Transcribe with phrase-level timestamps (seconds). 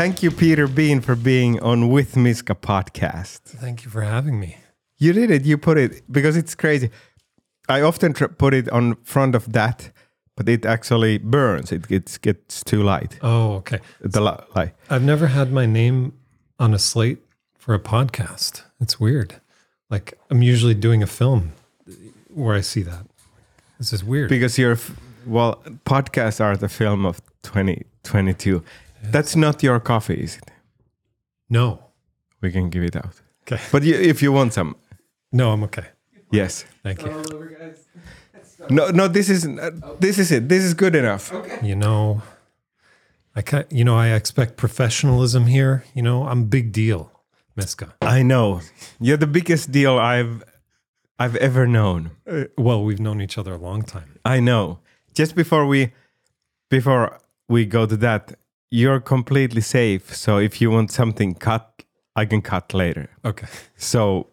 [0.00, 3.40] Thank you, Peter Bean, for being on With Miska podcast.
[3.42, 4.56] Thank you for having me.
[4.96, 5.44] You did it.
[5.44, 6.88] You put it because it's crazy.
[7.68, 9.90] I often tr- put it on front of that,
[10.38, 11.70] but it actually burns.
[11.70, 13.18] It gets gets too light.
[13.20, 13.80] Oh, okay.
[14.00, 14.72] The li- light.
[14.88, 16.14] I've never had my name
[16.58, 17.18] on a slate
[17.58, 18.62] for a podcast.
[18.80, 19.34] It's weird.
[19.90, 21.52] Like I'm usually doing a film
[22.32, 23.04] where I see that.
[23.76, 24.30] This is weird.
[24.30, 24.78] because you're
[25.26, 28.64] well podcasts are the film of 2022
[29.02, 30.50] that's not your coffee is it
[31.48, 31.78] no.
[32.40, 33.60] we can give it out Okay.
[33.72, 34.76] but you, if you want some
[35.32, 35.86] No, I'm okay.
[36.32, 37.10] yes Thank you.
[38.70, 41.58] no no this is uh, this is it this is good enough Okay.
[41.68, 42.22] You know,
[43.34, 45.84] I can you know, I expect professionalism here.
[45.94, 47.10] You know, I'm big deal,
[47.56, 47.94] Miska.
[48.02, 48.60] i know
[49.00, 50.42] you're the biggest deal i've
[51.18, 54.10] i've ever known Uh, well, we've known each other a long time.
[54.24, 54.78] i know
[55.14, 55.92] just before we
[56.68, 58.22] before we go to that
[58.70, 61.82] you're completely safe so if you want something cut
[62.16, 63.46] i can cut later Okay.
[63.76, 64.26] so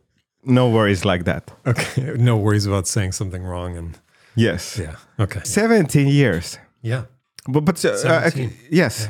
[0.44, 2.14] no worries like that Okay.
[2.18, 3.98] No worries about saying something wrong and
[4.36, 4.96] yes yeah.
[5.20, 5.42] Okay.
[5.44, 7.04] 17 years Yeah.
[7.50, 8.52] But, but uh, uh, 17.
[8.72, 9.08] yes,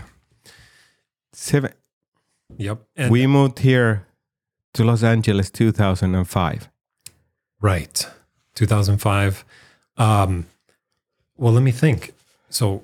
[1.34, 1.72] seven.
[2.58, 2.78] Yep.
[2.96, 4.06] And we moved here
[4.74, 6.70] to Los Angeles 2005.
[7.62, 8.08] Right.
[8.56, 9.44] 2005.
[9.98, 10.46] Um,
[11.38, 12.14] well, let me think.
[12.50, 12.84] So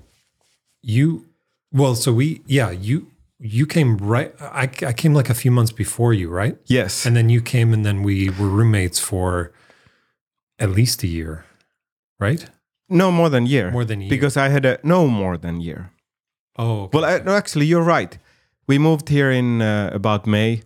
[0.81, 1.25] you,
[1.73, 3.07] well, so we, yeah, you,
[3.39, 4.33] you came right.
[4.39, 6.57] I, I came like a few months before you, right?
[6.65, 9.51] Yes, And then you came and then we were roommates for
[10.59, 11.45] at least a year,
[12.19, 12.45] right?
[12.89, 13.71] no more than year.
[13.71, 14.09] More than a year.
[14.09, 15.89] because I had a no more than year.
[16.57, 16.97] Oh, okay.
[16.97, 18.17] Well, I, no, actually, you're right.
[18.67, 20.61] We moved here in uh, about May,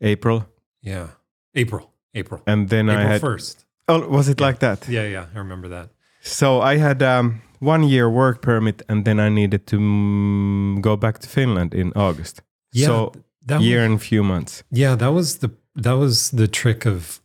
[0.00, 0.46] April,
[0.80, 1.08] yeah.
[1.54, 3.20] April, April, and then I April had.
[3.20, 3.64] 1st.
[3.88, 4.88] Oh, was it like that?
[4.88, 5.04] Yeah.
[5.06, 5.26] Yeah.
[5.34, 5.90] I remember that.
[6.22, 10.96] So I had um, one year work permit, and then I needed to mm, go
[10.96, 12.42] back to Finland in August.
[12.72, 12.86] Yeah.
[12.86, 13.12] so
[13.46, 14.64] that year and few months.
[14.70, 15.50] Yeah, that was the
[15.82, 17.20] that was the trick of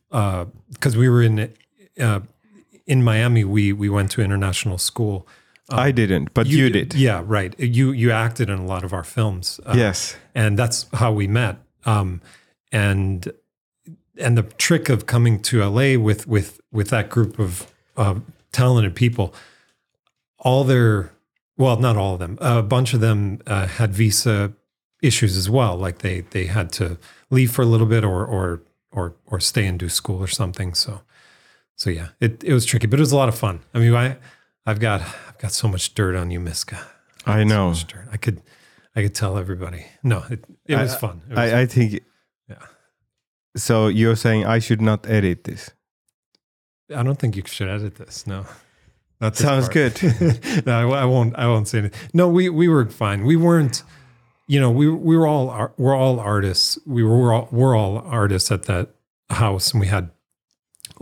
[0.71, 1.53] because we were in
[1.99, 2.19] uh,
[2.85, 3.43] in Miami.
[3.43, 5.27] We we went to international school.
[5.69, 6.93] I didn't, but you, did.
[6.93, 7.53] Yeah, right.
[7.59, 9.59] You you acted in a lot of our films.
[9.65, 10.15] uh, Yes.
[10.33, 11.57] and that's how we met.
[11.85, 12.21] Um,
[12.71, 13.31] and
[14.17, 17.67] and the trick of coming to LA with with with that group of
[17.97, 18.15] uh,
[18.51, 19.33] talented people,
[20.39, 21.11] all their
[21.57, 24.53] well, not all of them, a bunch of them uh, had visa
[25.01, 25.75] issues as well.
[25.75, 26.97] Like they they had to
[27.29, 28.61] leave for a little bit or or
[28.91, 30.73] or or stay and do school or something.
[30.73, 31.01] So
[31.75, 33.61] so yeah, it it was tricky, but it was a lot of fun.
[33.73, 34.17] I mean, I
[34.65, 36.79] I've got I've got so much dirt on you, Miska.
[37.25, 37.73] I know.
[37.73, 37.87] So.
[38.11, 38.41] I could
[38.95, 39.85] I could tell everybody.
[40.03, 41.21] No, it it was fun.
[41.29, 42.03] It was I, I think.
[42.49, 42.55] Yeah.
[43.55, 45.71] So you're saying I should not edit this?
[46.95, 48.25] I don't think you should edit this.
[48.25, 48.45] No,
[49.19, 49.99] Not Sounds good.
[50.65, 51.35] no, I, I won't.
[51.37, 52.09] I won't say anything.
[52.13, 53.25] No, we we were fine.
[53.25, 53.83] We weren't.
[54.47, 56.77] You know, we we were all we're all artists.
[56.85, 58.89] We were we're all, we're all artists at that
[59.29, 60.11] house, and we had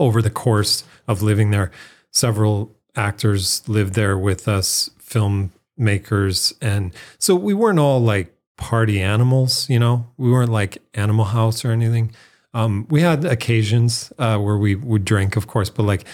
[0.00, 1.70] over the course of living there,
[2.10, 9.68] several actors lived there with us, filmmakers, and so we weren't all like party animals.
[9.68, 12.12] You know, we weren't like Animal House or anything.
[12.54, 16.06] Um, we had occasions uh, where we would drink, of course, but like,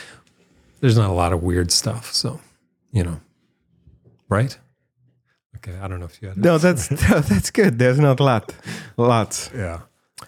[0.82, 2.12] there's not a lot of weird stuff.
[2.12, 2.40] So,
[2.90, 3.20] you know,
[4.28, 4.58] right?
[5.56, 6.36] Okay, I don't know if you had.
[6.36, 7.78] no, that's no, that's good.
[7.78, 8.52] There's not a lot,
[8.98, 9.48] lots.
[9.54, 9.82] Yeah.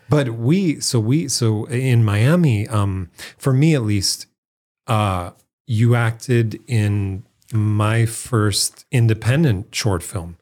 [0.09, 4.26] But we so we so in Miami, um, for me at least,
[4.87, 5.31] uh,
[5.66, 10.37] you acted in my first independent short film.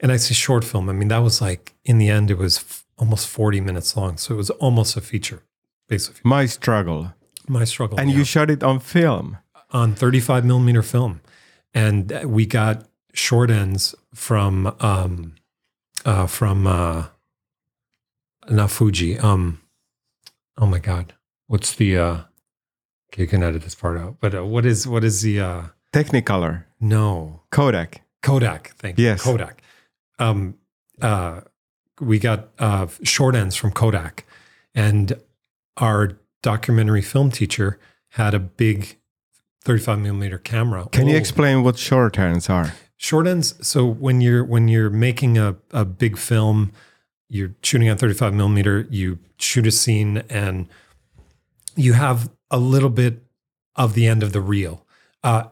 [0.00, 2.58] And I say short film, I mean that was like in the end it was
[2.58, 4.16] f- almost 40 minutes long.
[4.16, 5.42] So it was almost a feature,
[5.88, 6.20] basically.
[6.24, 7.14] My struggle,
[7.48, 7.98] My struggle.
[8.00, 8.18] and yeah.
[8.18, 9.38] you shot it on film.
[9.74, 11.20] On 35 millimeter film.
[11.74, 15.34] And we got short ends from um
[16.04, 17.06] uh from uh
[18.48, 19.18] not Fuji.
[19.18, 19.60] Um
[20.56, 21.14] oh my god.
[21.48, 22.16] What's the uh
[23.12, 24.16] okay, you can edit this part out.
[24.20, 28.02] But uh, what is what is the uh Technicolor, no Kodak.
[28.22, 29.04] Kodak, thank you.
[29.04, 29.22] Yes.
[29.22, 29.60] Kodak.
[30.20, 30.54] Um
[31.02, 31.40] uh
[32.00, 34.24] we got uh short ends from Kodak
[34.74, 35.20] and
[35.76, 38.98] our documentary film teacher had a big
[39.64, 40.86] 35 millimeter camera.
[40.92, 41.18] Can you Oh.
[41.18, 42.72] explain what short ends are?
[42.96, 46.70] short ends so when you're when you're making a, a big film
[47.28, 50.68] you're shooting on 35 millimeter you shoot a scene and
[51.76, 53.22] you have a little bit
[53.76, 54.86] of the end of the reel
[55.24, 55.42] uh,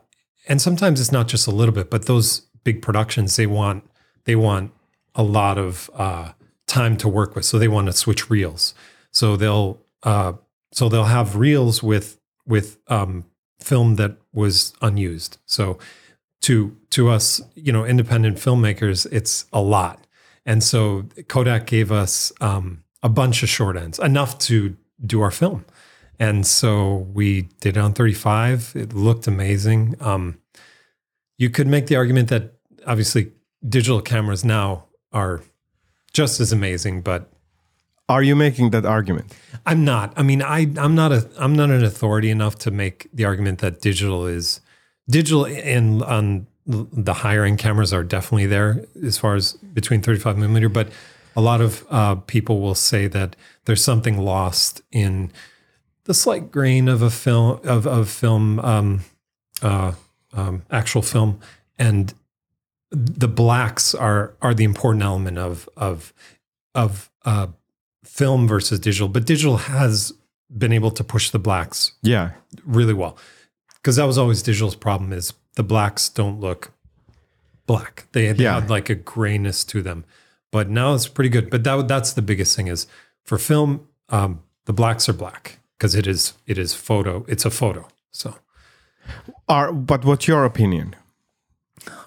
[0.48, 3.82] and sometimes it's not just a little bit but those big productions they want
[4.24, 4.70] they want
[5.16, 6.32] a lot of uh,
[6.66, 8.72] time to work with so they want to switch reels
[9.10, 10.32] so they'll uh,
[10.72, 13.24] so they'll have reels with with um,
[13.62, 15.78] film that was unused so
[16.42, 20.06] to to us, you know, independent filmmakers, it's a lot.
[20.44, 25.30] And so Kodak gave us um, a bunch of short ends, enough to do our
[25.30, 25.64] film.
[26.18, 28.72] And so we did it on 35.
[28.74, 29.96] It looked amazing.
[30.00, 30.38] Um,
[31.38, 32.54] you could make the argument that
[32.86, 33.32] obviously
[33.66, 35.42] digital cameras now are
[36.12, 37.31] just as amazing, but
[38.12, 39.34] Are you making that argument?
[39.64, 40.12] I'm not.
[40.16, 43.60] I mean, I I'm not a I'm not an authority enough to make the argument
[43.60, 44.60] that digital is
[45.08, 50.36] digital and on the higher end cameras are definitely there as far as between 35
[50.38, 50.88] millimeter, but
[51.34, 55.32] a lot of uh, people will say that there's something lost in
[56.04, 59.00] the slight grain of a film of of film um,
[59.62, 59.92] uh,
[60.34, 61.40] um, actual film
[61.78, 62.14] and
[62.90, 66.12] the blacks are are the important element of of
[66.74, 67.46] of uh,
[68.04, 70.12] film versus digital, but digital has
[70.56, 72.32] been able to push the blacks Yeah.
[72.64, 73.16] really well
[73.76, 76.72] because that was always digital's problem is the blacks don't look
[77.66, 78.06] black.
[78.12, 78.60] They, they Yeah.
[78.60, 80.04] had like a grayness to them,
[80.50, 81.48] but now it's pretty good.
[81.50, 82.86] But that that's the biggest thing is
[83.24, 87.24] for film, um, the blacks are black because it is it is photo.
[87.28, 87.88] It's a photo.
[88.10, 88.36] So
[89.48, 90.94] Are but what's your opinion?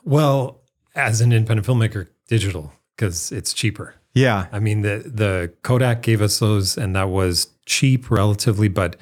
[0.03, 0.61] well,
[0.95, 3.95] as an independent filmmaker, digital because it's cheaper.
[4.15, 4.47] Yeah.
[4.51, 8.95] I mean, the the Kodak gave us those, and that was cheap relatively, but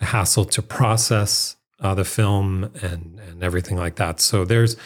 [0.00, 4.20] a hassle to process uh, the film and and everything like that.
[4.20, 4.76] So there's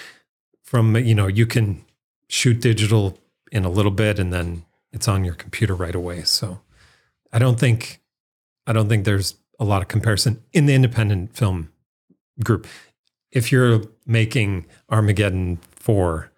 [0.63, 1.85] from you know you can
[2.29, 3.19] shoot digital
[3.53, 6.23] in a little bit, and then it's on your computer right away.
[6.23, 6.61] So
[7.33, 8.01] I don't think
[8.67, 11.71] I don't think there's a lot of comparison in the independent film
[12.43, 12.67] group.
[13.33, 16.31] If you're making Armageddon four,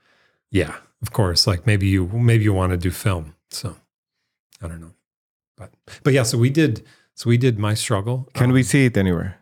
[0.51, 1.47] yeah, of course.
[1.47, 3.35] Like maybe you maybe you want to do film.
[3.51, 3.77] So
[4.63, 4.93] I don't know,
[5.57, 5.71] but
[6.03, 6.23] but yeah.
[6.25, 6.85] So we did.
[7.15, 8.29] So we did my struggle.
[8.35, 9.39] Can Um, we see it anywhere?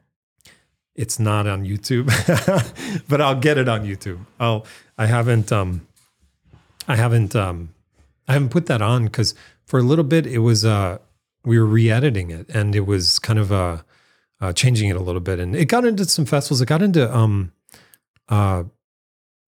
[0.94, 2.06] It's not on YouTube,
[3.08, 4.20] but I'll get it on YouTube.
[4.38, 4.64] I'll.
[4.96, 5.50] I haven't.
[5.52, 5.86] Um.
[6.86, 7.34] I haven't.
[7.34, 7.74] Um.
[8.28, 9.34] I haven't put that on because
[9.66, 10.64] for a little bit it was.
[10.64, 10.98] Uh.
[11.46, 13.82] We were re-editing it, and it was kind of uh,
[14.40, 16.62] uh changing it a little bit, and it got into some festivals.
[16.62, 17.52] It got into um.
[18.28, 18.64] Uh.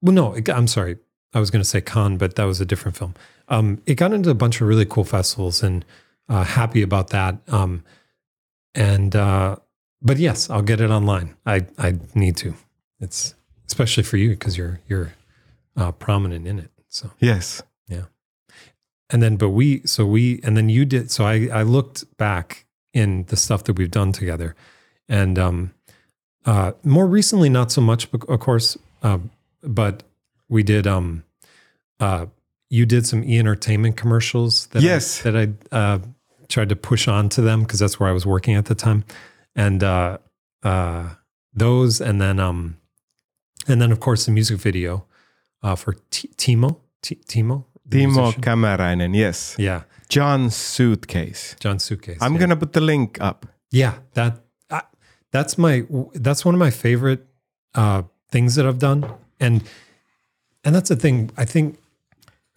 [0.02, 0.34] Well, no.
[0.34, 0.96] It I'm sorry.
[1.37, 3.15] I was going to say Cannes, but that was a different film.
[3.49, 5.85] Um, it got into a bunch of really cool festivals, and
[6.31, 7.37] uh, happy about that.
[7.49, 7.85] Um,
[8.75, 9.56] and uh,
[10.00, 11.37] but yes, I'll get it online.
[11.44, 12.55] I I need to.
[13.00, 13.35] It's
[13.67, 15.12] especially for you because you're you're
[15.77, 16.71] uh, prominent in it.
[16.88, 17.62] So Yes.
[17.87, 18.05] Yeah.
[19.11, 22.65] And then but we so we and then you did so I I looked back
[22.94, 24.56] in the stuff that we've done together,
[25.06, 25.75] and um,
[26.47, 29.19] uh, more recently not so much, of course, uh,
[29.62, 30.03] but
[30.49, 31.25] we did um,
[32.00, 32.26] uh,
[32.69, 35.25] you did some e entertainment commercials that Yes.
[35.25, 35.98] I, that I uh,
[36.48, 39.04] tried to push on to them because that's where I was working at the time,
[39.54, 40.19] and uh,
[40.62, 41.10] uh,
[41.54, 42.76] those and then um,
[43.69, 45.06] and then of course the music video
[45.62, 48.32] uh, for T- Timo T- Timo Timo.
[48.34, 49.14] Kamarainen.
[49.14, 49.54] Yes.
[49.58, 51.56] Yeah, John's suitcase.
[51.60, 52.19] John Suitcase.
[52.20, 52.40] I'm yeah.
[52.40, 53.46] gonna put the link up.
[53.70, 54.40] Yeah, that
[54.70, 54.82] I,
[55.32, 55.84] that's my
[56.14, 57.26] that's one of my favorite
[57.75, 59.08] uh, things that I've done,
[59.40, 59.62] and
[60.64, 61.31] and that's the thing.
[61.37, 61.78] I think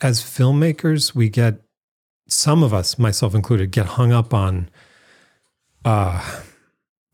[0.01, 1.61] as filmmakers, we get
[2.27, 4.69] some of us, myself included, get hung up on
[5.85, 6.41] uh,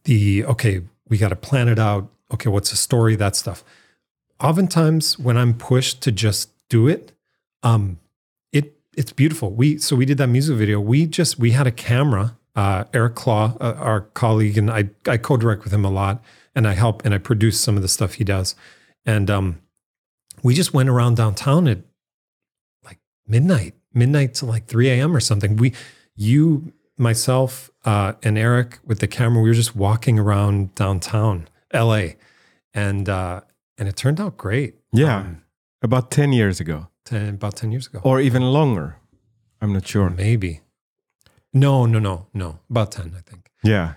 [0.03, 0.81] the okay.
[1.07, 2.09] We got to plan it out.
[2.33, 3.15] Okay, what's the story?
[3.15, 3.63] That stuff.
[4.39, 7.11] Oftentimes, when I'm pushed to just do it,
[7.63, 7.99] um,
[8.51, 9.51] it it's beautiful.
[9.51, 10.79] We so we did that music video.
[10.79, 12.37] We just we had a camera.
[12.55, 16.23] Uh, Eric Claw, uh, our colleague, and I I co-direct with him a lot,
[16.55, 18.55] and I help and I produce some of the stuff he does.
[19.05, 19.61] And um,
[20.41, 21.79] we just went around downtown at
[23.27, 25.15] midnight, midnight to like 3 a.m.
[25.15, 25.57] or something.
[25.57, 25.73] We,
[26.15, 32.09] you, myself, uh, and Eric with the camera, we were just walking around downtown LA,
[32.73, 33.41] and uh,
[33.77, 34.75] and it turned out great.
[34.93, 35.17] Yeah.
[35.19, 35.41] Um,
[35.81, 36.87] About 10 years ago.
[37.05, 37.99] 10, about 10 years ago.
[38.03, 38.95] Or even longer.
[39.61, 40.09] I'm not sure.
[40.09, 40.61] Maybe.
[41.53, 42.59] No, no, no, no.
[42.69, 43.49] About 10, I think.
[43.63, 43.93] Yeah.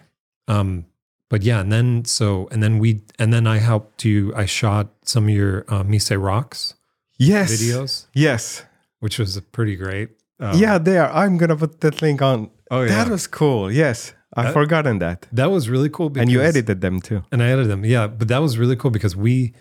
[0.46, 0.84] Um,
[1.30, 4.32] but yeah, and then so and then we and then I helped you.
[4.34, 6.74] I shot some of your uh, Mise Rocks
[7.18, 7.52] Yes.
[7.52, 8.64] videos, Yes.
[9.00, 10.10] Which was pretty great.
[10.40, 11.10] Um, yeah, there.
[11.12, 12.50] I'm gonna put that link on.
[12.70, 12.88] Oh yeah.
[13.04, 13.70] That was cool.
[13.72, 14.14] Yes.
[14.36, 15.26] I've forgotten that.
[15.32, 16.10] that was really cool.
[16.10, 17.24] Because, And you edited them too.
[17.32, 17.84] and I edited them.
[17.84, 19.52] Yeah, but that was really cool because we,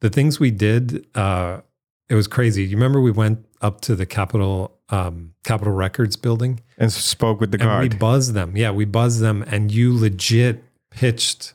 [0.00, 1.62] the things we did, uh,
[2.08, 2.62] it was crazy.
[2.64, 7.50] You remember we went up to the Capitol, um, Capitol Records building, And spoke with
[7.50, 7.98] the and we guard.
[7.98, 8.56] buzzed them.
[8.56, 11.54] Yeah, we buzzed them, and you legit pitched,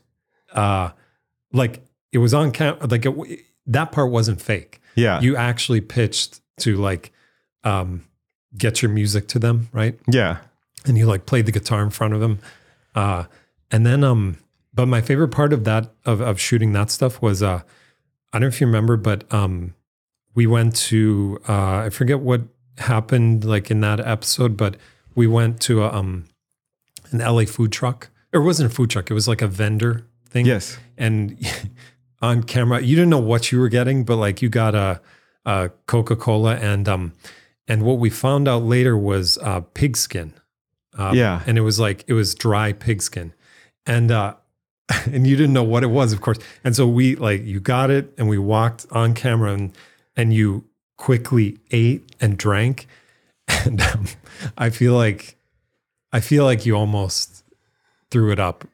[0.51, 0.89] uh,
[1.53, 2.77] like it was on cam.
[2.81, 4.81] Like it, that part wasn't fake.
[4.95, 5.21] yeah.
[5.21, 7.11] You actually pitched to like,
[7.65, 8.05] um,
[8.57, 9.99] get your music to them, right?
[10.07, 10.37] yeah.
[10.85, 12.39] and you like played the guitar in front of them.
[12.93, 13.25] Uh,
[13.71, 14.37] and then, um,
[14.73, 17.61] but my favorite part of that, of, of shooting that stuff was, uh,
[18.31, 19.73] I don't know if you remember, but, um,
[20.33, 22.41] we went to, uh, I forget what,
[22.77, 24.77] happened like in that episode, but
[25.13, 26.25] we went to a, um
[27.11, 28.09] an LA food truck.
[28.33, 30.45] Or it wasn't a food truck, it was like a vendor thing.
[30.45, 30.77] Yes.
[30.97, 31.37] And
[32.21, 35.01] on camera, you didn't know what you were getting, but like you got a,
[35.45, 37.13] a Coca-Cola and um
[37.67, 40.33] and what we found out later was uh pigskin.
[40.97, 41.43] Uh, Yeah.
[41.45, 43.33] And it was like it was dry pigskin.
[43.85, 44.35] And uh
[45.05, 46.37] and you didn't know what it was, of course.
[46.63, 49.75] And so we like you got it and we walked on camera and
[50.15, 50.65] and you
[50.97, 52.87] quickly ate and drank.
[53.65, 54.05] And um,
[54.57, 55.37] I feel like
[56.11, 57.43] I feel like you almost
[58.11, 58.65] threw it up.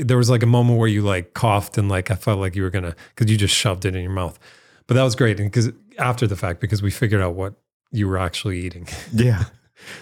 [0.00, 2.62] There was like a moment where you like coughed and like I felt like you
[2.62, 4.38] were gonna because you just shoved it in your mouth.
[4.86, 7.54] But that was great and because after the fact because we figured out what
[7.98, 8.86] you were actually eating.
[9.26, 9.44] Yeah.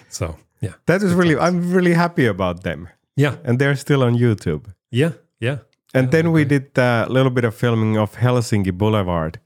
[0.09, 2.89] So yeah, That is really, I'm really happy about them.
[3.17, 4.65] yeah, And they're still on YouTube.
[4.91, 5.59] yeah, yeah.
[5.95, 9.39] And then we did a little bit of filming of Helsinki Boulevard.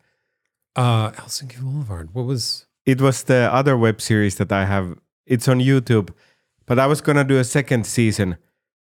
[0.76, 2.08] Uh, Helsinki Boulevard.
[2.14, 2.66] What was?
[2.84, 4.96] It was the other web series that I have.
[5.26, 6.10] It's on YouTube,
[6.66, 8.36] but I was gonna do a second season,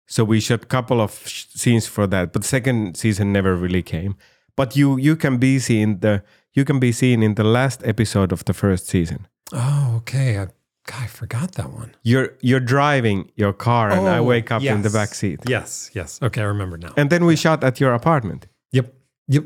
[0.06, 2.34] so we shot a couple of sh- scenes for that.
[2.34, 4.14] But second season never really came.
[4.56, 6.22] But you you can be seen the
[6.54, 9.26] you can be seen in the last episode of the first season.
[9.54, 10.38] Oh, okay.
[10.40, 10.46] I,
[10.88, 11.96] God, I forgot that one.
[12.04, 15.40] You're you're driving your car, and I Oh, wake up in the back seat.
[15.48, 16.20] Yes, yes.
[16.22, 16.94] Okay, I remember now.
[16.98, 18.48] And then we shot at your apartment.
[18.72, 18.94] Yep,
[19.28, 19.44] yep.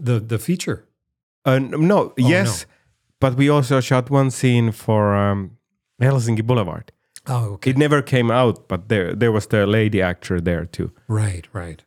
[0.00, 0.84] The the feature.
[1.44, 2.66] Uh, no, yes,
[3.20, 5.56] but we also shot one scene for um,
[6.00, 6.92] Helsinki Boulevard.
[7.26, 7.70] Oh, okay.
[7.70, 10.90] It never came out, but there there was the lady actor there too.
[11.08, 11.84] right, right.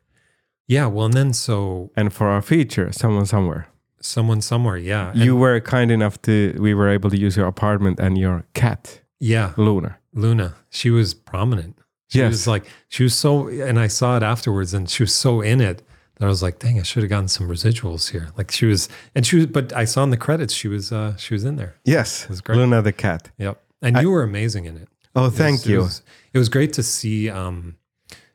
[0.67, 0.87] Yeah.
[0.87, 3.67] Well, and then so And for our feature, someone somewhere,
[4.05, 4.77] someone somewhere.
[4.77, 5.11] Yeah.
[5.11, 6.55] and- you were kind enough to.
[6.59, 9.53] We were able to use your apartment and your cat, yeah.
[9.57, 9.97] Luna.
[10.13, 10.55] Luna.
[10.69, 11.79] She was prominent.
[12.07, 12.29] She Yes.
[12.31, 15.59] was like she was so, and I saw it afterwards, and she was so in
[15.61, 15.81] it
[16.17, 18.29] that I was like, dang, I should have gotten some residuals here.
[18.37, 21.15] Like she was, and she was, but I saw in the credits she was uh
[21.17, 21.75] she was in there.
[21.83, 22.57] Yes, It was great.
[22.57, 23.29] Luna the cat.
[23.37, 23.61] Yep.
[23.81, 24.87] And you were amazing in it.
[25.15, 25.79] Oh, It was- thank it you.
[25.79, 26.01] was-
[26.33, 27.75] It was great to see, um,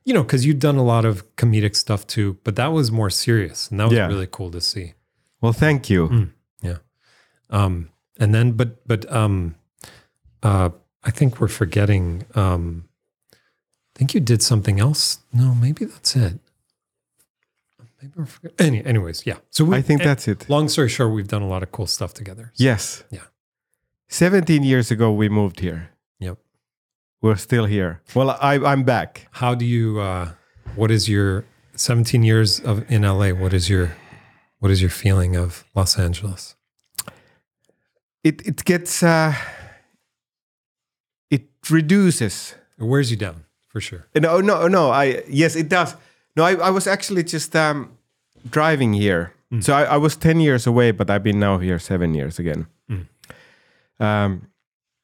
[0.04, 3.10] you know, because you'd done a lot of comedic stuff too, but that was more
[3.10, 4.06] serious, and that was Yeah.
[4.08, 4.94] really cool to see.
[5.40, 6.08] Well, thank you.
[6.08, 6.30] Mm.
[7.50, 9.56] Um, and then, but but um,
[10.42, 10.70] uh,
[11.02, 12.24] I think we're forgetting.
[12.34, 12.88] Um,
[13.32, 15.18] I think you did something else.
[15.32, 16.38] No, maybe that's it.
[18.00, 18.66] Maybe we're forgetting.
[18.66, 19.38] Any, anyways, yeah.
[19.50, 20.48] So we, I think eh, that's it.
[20.48, 22.52] long story short, we've done a lot of cool stuff together.
[22.54, 23.04] So, Yes.
[23.10, 23.20] Yeah.
[24.08, 25.90] Seventeen years ago, we moved here.
[26.20, 26.38] Yep.
[27.22, 28.00] We're still here.
[28.14, 29.26] Well, I, I'm back.
[29.32, 30.00] How do you?
[30.00, 30.32] Uh,
[30.76, 31.44] what is your
[31.74, 33.30] 17 years of in LA?
[33.30, 33.92] What is your
[34.60, 36.54] what is your feeling of Los Angeles?
[38.22, 39.34] It it gets uh,
[41.30, 44.06] it reduces It wears you down for sure.
[44.14, 44.90] No, no, no.
[44.90, 45.96] I yes, it does.
[46.36, 47.90] No, I, I was actually just um,
[48.48, 49.32] driving here.
[49.60, 52.66] So I, I was ten years away, but I've been now here seven years again.
[52.88, 53.06] Mm.
[53.98, 54.46] Um,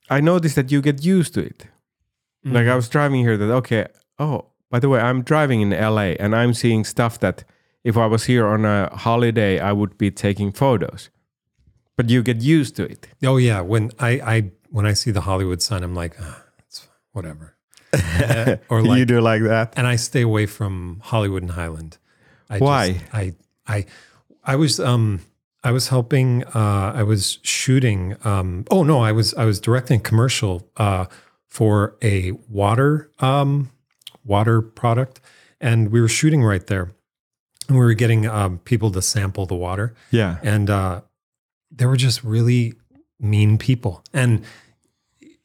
[0.09, 1.67] I noticed that you get used to it.
[2.45, 3.37] Like I was driving here.
[3.37, 3.87] That okay.
[4.21, 7.43] Oh, by the way, I'm driving in LA, and I'm seeing stuff that
[7.87, 11.09] if I was here on a holiday, I would be taking photos.
[11.97, 13.07] But you get used to it.
[13.25, 16.89] Oh yeah, when I I when I see the Hollywood sign, I'm like, ah, it's
[17.13, 17.55] whatever.
[17.93, 19.73] Uh, or like, you do like that.
[19.77, 21.99] and I stay away from Hollywood and Highland.
[22.51, 22.93] I Why?
[22.93, 23.35] Just, I
[23.69, 23.87] I
[24.45, 25.21] I was um
[25.63, 26.45] I was helping.
[26.55, 28.17] Uh, I was shooting.
[28.25, 31.07] Um, oh no, I was I was directing a commercial uh,
[31.47, 33.71] for a water um,
[34.25, 35.21] water product,
[35.61, 36.91] and we were shooting right there,
[37.69, 40.39] we were getting um, people to sample the water Yeah.
[40.43, 41.01] and uh,
[41.71, 42.75] they were just really
[43.21, 44.03] mean people.
[44.13, 44.45] And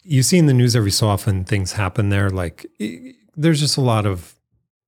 [0.04, 2.30] you see in the news every so often things happen there.
[2.30, 4.36] Like i- there's just a lot of.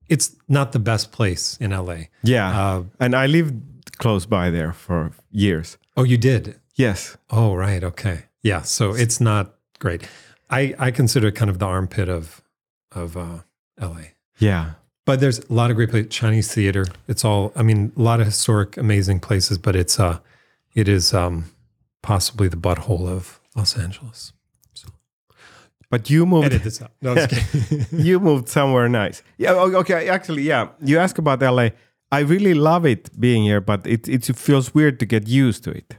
[0.09, 2.07] It's not the best place in LA.
[2.23, 2.49] Yeah.
[2.61, 3.53] Uh, and I lived
[3.97, 5.77] close by there for years.
[5.95, 6.59] oh, you did.
[6.75, 7.17] Yes.
[7.29, 7.83] Oh, right.
[7.83, 8.25] Okay.
[8.41, 8.63] Yeah.
[8.63, 10.07] So it's not great.
[10.49, 12.41] I I consider it kind of the armpit of
[12.91, 13.39] of uh,
[13.79, 14.11] LA.
[14.39, 14.73] Yeah.
[15.05, 16.09] But there's a lot of great places.
[16.09, 16.85] Chinese theater.
[17.07, 17.51] It's all.
[17.55, 19.57] I mean, a lot of historic, amazing places.
[19.57, 20.19] But it's uh,
[20.73, 21.45] it is um,
[22.01, 24.33] possibly the butthole of Los Angeles.
[25.93, 26.89] But you moved Edit this out.
[27.03, 27.99] No, I'm just kidding.
[27.99, 29.21] you moved somewhere nice.
[29.37, 30.69] Yeah, okay, actually, yeah.
[30.81, 31.69] You ask about LA.
[32.11, 35.69] I really love it being here, but it it feels weird to get used to
[35.71, 35.95] it.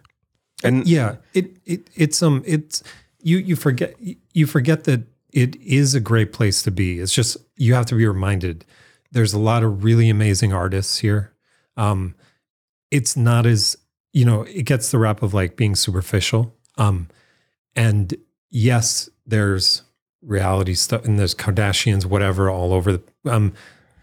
[0.65, 2.83] And yeah, it it it's um it's
[3.23, 3.95] you you forget
[4.33, 6.99] you forget that it is a great place to be.
[6.99, 8.65] It's just you have to be reminded.
[9.15, 11.33] There's a lot of really amazing artists here.
[11.77, 12.15] Um,
[12.91, 13.77] it's not as
[14.13, 16.55] you know it gets the rap of like being superficial.
[16.77, 17.09] Um,
[17.75, 18.15] and
[18.51, 19.83] yes, there's
[20.21, 23.55] reality stuff and there's Kardashians, whatever, all over the um,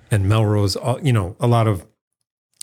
[0.09, 0.75] and Melrose.
[0.75, 1.85] All, you know, a lot of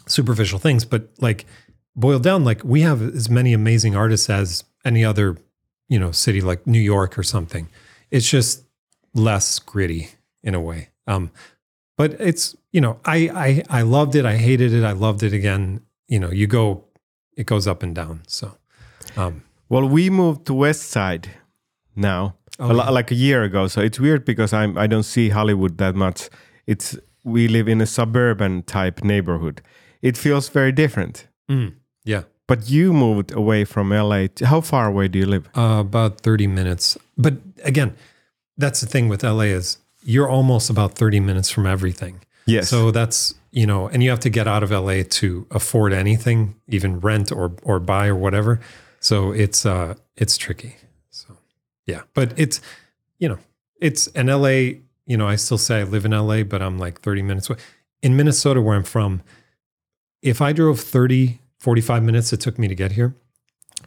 [0.06, 1.46] superficial things, but like
[1.94, 5.36] boiled down, like we have as many amazing artists as any other
[5.88, 7.68] you know city like New York or something.
[8.10, 8.64] It's just
[9.14, 10.08] less gritty
[10.42, 10.90] in a way.
[11.06, 11.30] Um,
[11.98, 14.24] but it's you know I I I loved it.
[14.24, 14.84] I hated it.
[14.84, 15.80] I loved it again.
[16.08, 16.84] You know, you go,
[17.36, 18.22] it goes up and down.
[18.26, 18.56] So,
[19.16, 21.28] um, Well, we moved to West Side
[21.94, 23.68] now, Oh, a like a year ago.
[23.68, 26.30] So it's weird because I'm I don't see Hollywood that much.
[26.66, 29.60] It's we live in a suburban type neighborhood.
[30.02, 31.26] It feels very different.
[31.50, 31.72] mm,
[32.04, 34.26] yeah, But you moved away from LA.
[34.44, 35.44] How far away do you live?
[35.56, 36.96] uh, about thirty minutes.
[37.16, 37.90] But again,
[38.56, 42.20] that's the thing with LA is you're almost about thirty minutes from everything.
[42.46, 42.68] Yes.
[42.68, 46.54] So that's you know, and you have to get out of LA to afford anything,
[46.68, 48.60] even rent or or buy or whatever.
[49.00, 50.76] So it's uh it's tricky.
[51.10, 51.36] So
[51.86, 52.60] yeah, but it's
[53.18, 53.38] you know
[53.80, 54.80] it's in LA.
[55.06, 57.58] You know, I still say I live in LA, but I'm like 30 minutes away.
[58.02, 59.22] In Minnesota, where I'm from,
[60.20, 63.14] if I drove 30, 45 minutes, it took me to get here.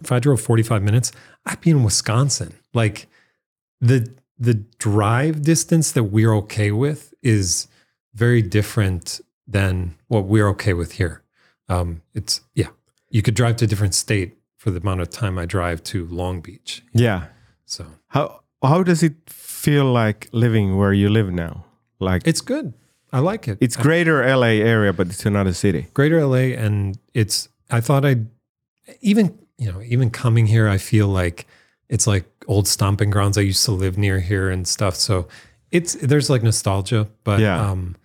[0.02, 1.12] If I drove 45 minutes,
[1.46, 2.56] I'd be in Wisconsin.
[2.74, 3.08] Like
[3.80, 7.68] the the drive distance that we're okay with is
[8.16, 11.22] very different than what we're okay with here.
[11.70, 12.70] Um, it's yeah,
[13.10, 16.08] you could drive to a different state for the amount of time I drive to
[16.08, 16.84] Long Beach.
[16.94, 17.28] yeah.
[17.66, 21.66] So How how does it feel like living where you live now?
[22.00, 22.74] Like it's good.
[23.14, 23.58] I like it.
[23.62, 25.88] it's greater LA area, but it's another city.
[25.94, 27.50] greater LA, and it's.
[27.70, 28.28] I thought I'd
[29.02, 31.46] even you know even coming here, I feel like
[31.90, 33.38] it's like old stomping grounds.
[33.38, 35.28] I used to live near here and stuff, so
[35.72, 37.70] it's there's like nostalgia, but Yeah.
[37.72, 37.96] um,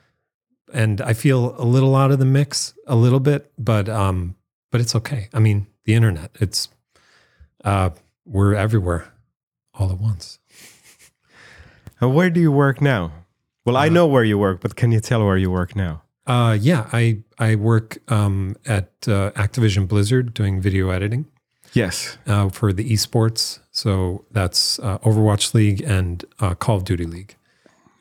[0.73, 4.37] and I feel a little out of the mix, a little bit, but um,
[4.71, 5.29] but it's okay.
[5.35, 6.69] I mean, the internet, it's
[7.65, 7.91] uh,
[8.25, 9.03] we're everywhere,
[9.75, 10.38] all at once.
[12.00, 13.12] And where do you work now?
[13.65, 16.03] Well, I know where you work, but can you tell where you work now?
[16.26, 21.26] Uh, yeah, I I work um, at uh, Activision Blizzard doing video editing.
[21.76, 22.18] Yes.
[22.26, 23.61] uh, for the esports.
[23.71, 27.35] So that's uh, Overwatch League and uh, Call of Duty League,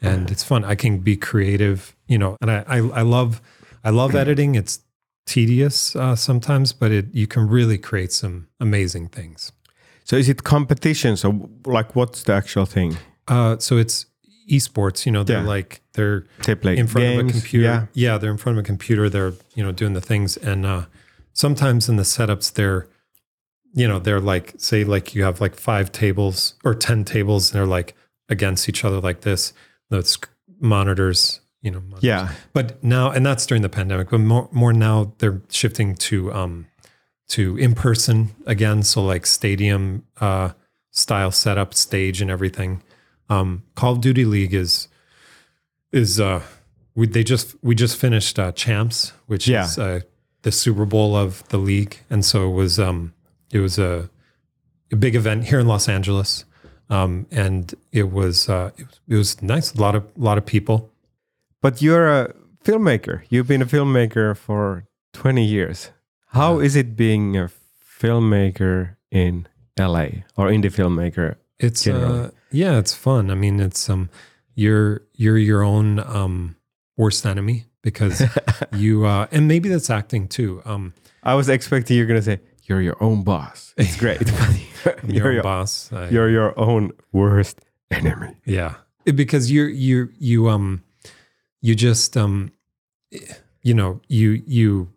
[0.02, 0.64] and it's fun.
[0.64, 3.42] I can be creative, you know, and I I, I love
[3.84, 4.56] I love editing.
[4.56, 4.80] It's
[5.26, 9.52] tedious uh, sometimes, but it you can really create some amazing things.
[10.04, 11.18] So is it competition?
[11.18, 12.96] So like, what's the actual thing?
[13.28, 14.06] Uh, so it's
[14.50, 15.06] esports.
[15.06, 15.58] You know, they're Yeah.
[15.58, 17.66] like they're They play in front of a games, computer.
[17.66, 17.86] Yeah.
[17.94, 18.18] yeah.
[18.20, 19.10] they're in front of a computer.
[19.10, 20.86] They're you know doing the things, and uh,
[21.34, 22.88] sometimes in the setups they're,
[23.78, 27.60] you know, they're like say like you have like five tables or ten tables, and
[27.60, 27.94] they're like
[28.30, 29.54] against each other like this.
[29.90, 30.18] Those
[30.60, 31.82] monitors, you know.
[31.82, 32.04] monitors.
[32.04, 32.32] Yeah.
[32.54, 34.10] But now, and that's during the pandemic.
[34.10, 36.68] But more more now, they're shifting to um
[37.30, 38.82] to in person again.
[38.84, 40.52] So like stadium uh
[40.92, 42.82] style setup, stage, and everything.
[43.30, 44.88] Um, Call of Duty League is
[45.92, 46.42] is uh
[46.96, 49.66] we they just we just finished uh, champs, which Yeah.
[49.66, 50.00] is uh,
[50.44, 53.14] the Super Bowl of the league, and so it was um
[53.56, 54.10] it was a,
[54.92, 56.46] a big event here in Los Angeles,
[56.90, 60.38] um and it was uh it was, it was nice, a lot of a lot
[60.38, 60.78] of people.
[61.62, 63.24] But you're a filmmaker.
[63.30, 65.90] You've been a filmmaker for 20 years.
[66.28, 67.50] How is it being a
[68.00, 69.48] filmmaker in
[69.80, 71.38] LA or indie filmmaker?
[71.60, 73.32] It's uh, yeah, it's fun.
[73.32, 74.10] I mean, it's um,
[74.54, 76.58] you're you're your own um
[76.98, 78.22] worst enemy because
[78.74, 80.62] you uh, and maybe that's acting too.
[80.66, 83.74] Um, I was expecting you're going to say, you're your own boss.
[83.78, 84.20] It's great.
[84.84, 85.92] but your you're, own your, boss.
[85.94, 87.60] I- you're your own worst
[87.92, 88.36] enemy.
[88.46, 88.76] yeah,
[89.06, 90.84] It- because you're you you um
[91.62, 92.52] you just um
[93.62, 94.90] you know you you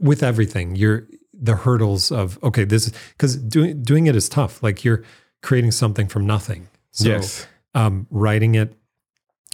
[0.00, 4.84] with everything you're the hurdles of okay this because doing doing it is tough like
[4.84, 5.02] you're
[5.42, 7.46] creating something from nothing so yes.
[7.74, 8.74] um, writing it,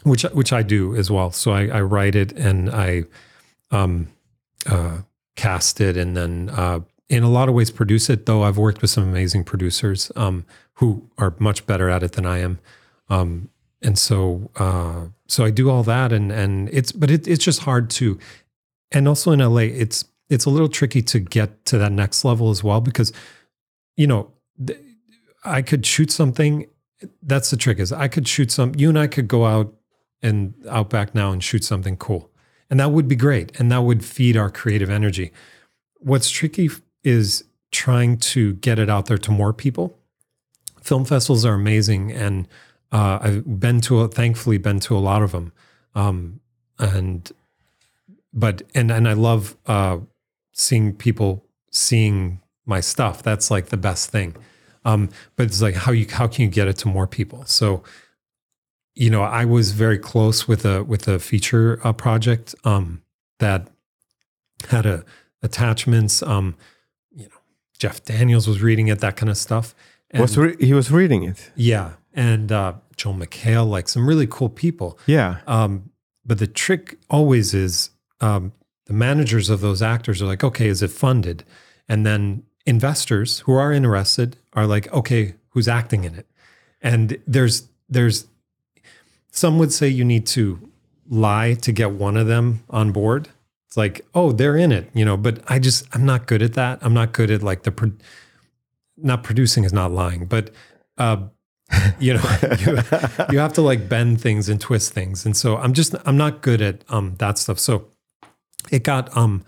[0.02, 1.30] which which I do as well.
[1.30, 3.04] So I, I write it and I
[3.70, 4.08] um,
[4.66, 4.98] uh,
[5.38, 8.26] cast it, and then uh, in a lot of ways produce it.
[8.26, 12.26] Though I've worked with some amazing producers um, who are much better at it than
[12.26, 12.58] I am,
[13.08, 13.48] um,
[13.80, 17.60] and so uh, so I do all that, and and it's but it, it's just
[17.60, 18.18] hard to,
[18.90, 22.50] and also in LA, it's it's a little tricky to get to that next level
[22.50, 23.12] as well because,
[23.96, 24.32] you know.
[24.66, 24.80] th-
[25.44, 26.66] I could shoot something
[27.22, 29.72] that's the trick is I could shoot some you and I could go out
[30.22, 32.30] and out back now and shoot something cool.
[32.70, 33.58] And that would be great.
[33.58, 35.32] And that would feed our creative energy.
[36.00, 36.70] What's tricky
[37.02, 39.96] is trying to get it out there to more people.
[40.80, 42.12] Film festivals are amazing.
[42.12, 42.48] And
[42.92, 45.52] uh, I've been to, a, thankfully, been to a lot of them.
[45.94, 46.40] Um,
[46.78, 47.30] and,
[48.32, 49.98] but, and, and I love uh,
[50.52, 53.22] seeing people seeing my stuff.
[53.22, 54.36] That's like the best thing.
[54.84, 57.44] Um, but it's like how you how can you get it to more people?
[57.46, 57.82] So,
[58.98, 63.00] you know, I was very close with a with a feature uh, project um,
[63.38, 63.68] that
[64.68, 65.04] had a
[65.40, 66.20] attachments.
[66.22, 66.56] Um,
[67.14, 67.36] you know,
[67.78, 69.74] Jeff Daniels was reading it, that kind of stuff.
[70.10, 71.50] And, Was re- he was reading it?
[71.54, 74.98] yeah, and uh, Joel McHale, like some really cool people.
[75.06, 75.40] Yeah.
[75.46, 75.90] Um,
[76.24, 78.52] but the trick always is um,
[78.86, 81.44] the managers of those actors are like, okay, is it funded?
[81.88, 86.26] And then investors who are interested are like, okay, who's acting in it?
[86.82, 88.26] And there's there's
[89.30, 90.70] some would say you need to
[91.08, 93.28] lie to get one of them on board.
[93.66, 95.16] It's like, oh, they're in it, you know.
[95.16, 96.78] But I just I'm not good at that.
[96.80, 97.92] I'm not good at like the pro-
[98.96, 100.50] not producing is not lying, but
[100.96, 101.18] uh,
[101.98, 102.22] you know
[102.60, 102.78] you,
[103.30, 106.40] you have to like bend things and twist things and so i'm just i'm not
[106.40, 107.86] good at um that stuff so
[108.70, 109.44] it got um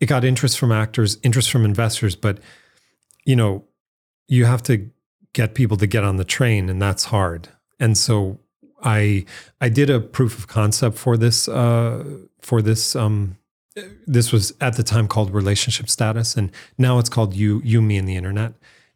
[0.00, 2.38] it got interest from actors interest from investors but
[3.24, 3.64] you know
[4.26, 4.90] you have to
[5.32, 8.40] get people to get on the train and that's hard and so
[8.82, 9.24] i
[9.60, 12.04] i did a proof of concept for this uh
[12.40, 13.36] for this um
[14.06, 17.96] this was at the time called relationship status and now it's called you you me
[17.96, 18.52] and the internet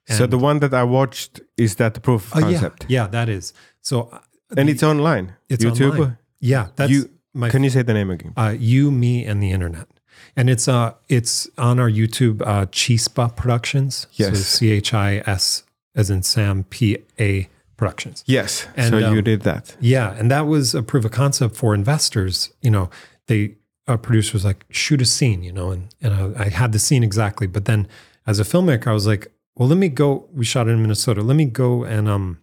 [0.07, 3.07] so the one that I watched is that the proof of Oh, yeah, concept, yeah
[3.07, 4.19] that is so uh,
[4.59, 5.33] and it's online.
[5.49, 5.93] It's YouTube.
[5.93, 6.19] online.
[6.41, 8.33] Yeah, that's You- my Can you say the name again?
[8.37, 9.89] uh, you, me, and the internet,
[10.37, 14.07] and it's uh it's on our YouTube uh, Chispa Productions.
[14.11, 14.47] so Yes.
[14.47, 15.65] C H I S
[15.97, 17.49] as in Sam P A
[17.85, 18.25] Productions.
[18.27, 18.67] Yes.
[18.77, 19.77] And, so you um, did that.
[19.79, 22.53] Yeah, and that was a proof of concept for investors.
[22.63, 22.91] You know,
[23.27, 26.73] they a producer was like, shoot a scene, you know, and and I, I had
[26.73, 27.87] the scene exactly, but then
[28.27, 30.29] as a filmmaker, I was like, well, let me go.
[30.33, 31.23] We shot it in Minnesota.
[31.23, 32.39] Let me go and um,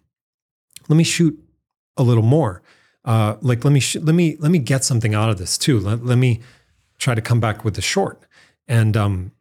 [0.87, 1.37] let me shoot
[1.97, 2.61] a little more.
[3.03, 5.79] Uh, like let me sh- let me let me get something out of this too.
[5.79, 6.39] Let, let me
[6.99, 8.21] try to come back with the short.
[8.67, 9.31] And um,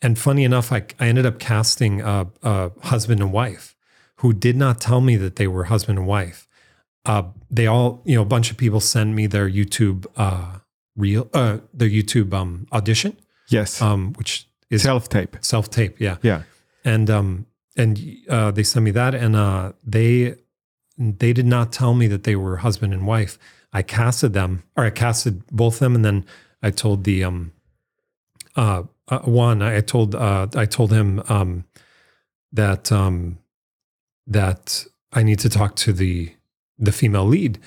[0.00, 3.76] and funny enough, I I ended up casting a, a husband and wife
[4.20, 6.46] who did not tell me that they were husband and wife.
[7.06, 10.58] Uh, they all, you know, a bunch of people send me their YouTube uh,
[10.94, 13.16] real, uh, their YouTube um, audition,
[13.48, 13.80] Yes.
[13.80, 15.36] um, which is Self tape.
[15.40, 15.98] self tape.
[15.98, 16.42] Yeah, Yeah.
[16.84, 20.34] and um, and uh, they sent me that, and uh, they
[20.98, 23.38] they did not tell me that they were husband and wife.
[23.72, 26.26] I casted them, or I casted both of them, and then
[26.62, 27.52] I told the um,
[28.54, 31.64] uh, uh one, I told uh, I told him um,
[32.52, 33.38] that um,
[34.30, 36.32] that I need to talk to the
[36.78, 37.58] the female lead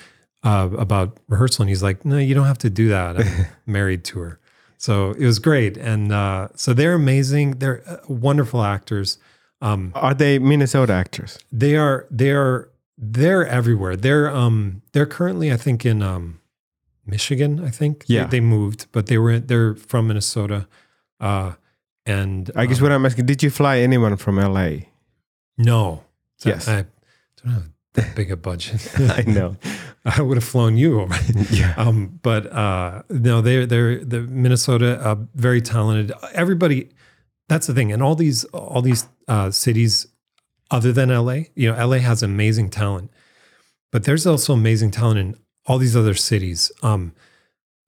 [0.42, 3.16] uh, about rehearsal, and he's like, "No, you don't have to do that.
[3.18, 4.40] I'm married to her."
[4.78, 7.58] So it was great, and uh, so they're amazing.
[7.60, 9.18] They're uh, wonderful actors.
[9.60, 11.38] Um, Are they Minnesota actors?
[11.52, 13.96] they are they are they're everywhere.
[13.96, 16.40] They're um they're currently I think in um
[17.06, 17.64] Michigan.
[17.64, 18.26] I think They- Yeah.
[18.26, 20.66] they, moved, but they were they're from Minnesota.
[21.20, 21.52] Uh,
[22.06, 24.68] and I guess um, what I'm asking, did you fly anyone from LA?
[25.56, 26.03] no,
[26.44, 26.68] So Yes.
[26.68, 26.84] I
[27.42, 28.92] don't have that big a budget.
[29.00, 29.56] I know.
[30.04, 31.14] I would have flown you over.
[31.50, 31.74] Yeah.
[31.76, 36.12] Um, but uh, no, they're they're the Minnesota, uh, very talented.
[36.34, 36.90] Everybody,
[37.48, 40.06] that's the thing, and all these all these uh, cities,
[40.70, 43.10] other than LA, you know, LA has amazing talent,
[43.90, 46.70] but there's also amazing talent in all these other cities.
[46.82, 47.14] Um,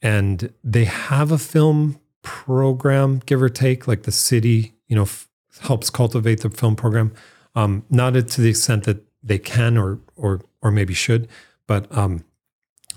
[0.00, 5.28] and they have a film program, give or take, like the city, you know, f-
[5.60, 7.12] helps cultivate the film program.
[7.56, 11.26] Um, not to the extent that they can or or or maybe should,
[11.66, 12.24] but um,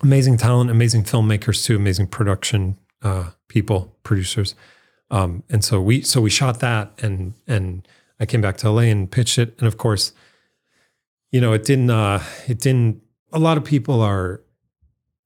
[0.01, 4.55] amazing talent, amazing filmmakers too, amazing production uh, people, producers.
[5.11, 7.87] Um, and so we so we shot that, and and
[8.19, 10.13] I came back to LA and pitched it, and of course,
[11.31, 13.01] you know, it didn't uh, it didn't.
[13.31, 14.41] A lot of people are,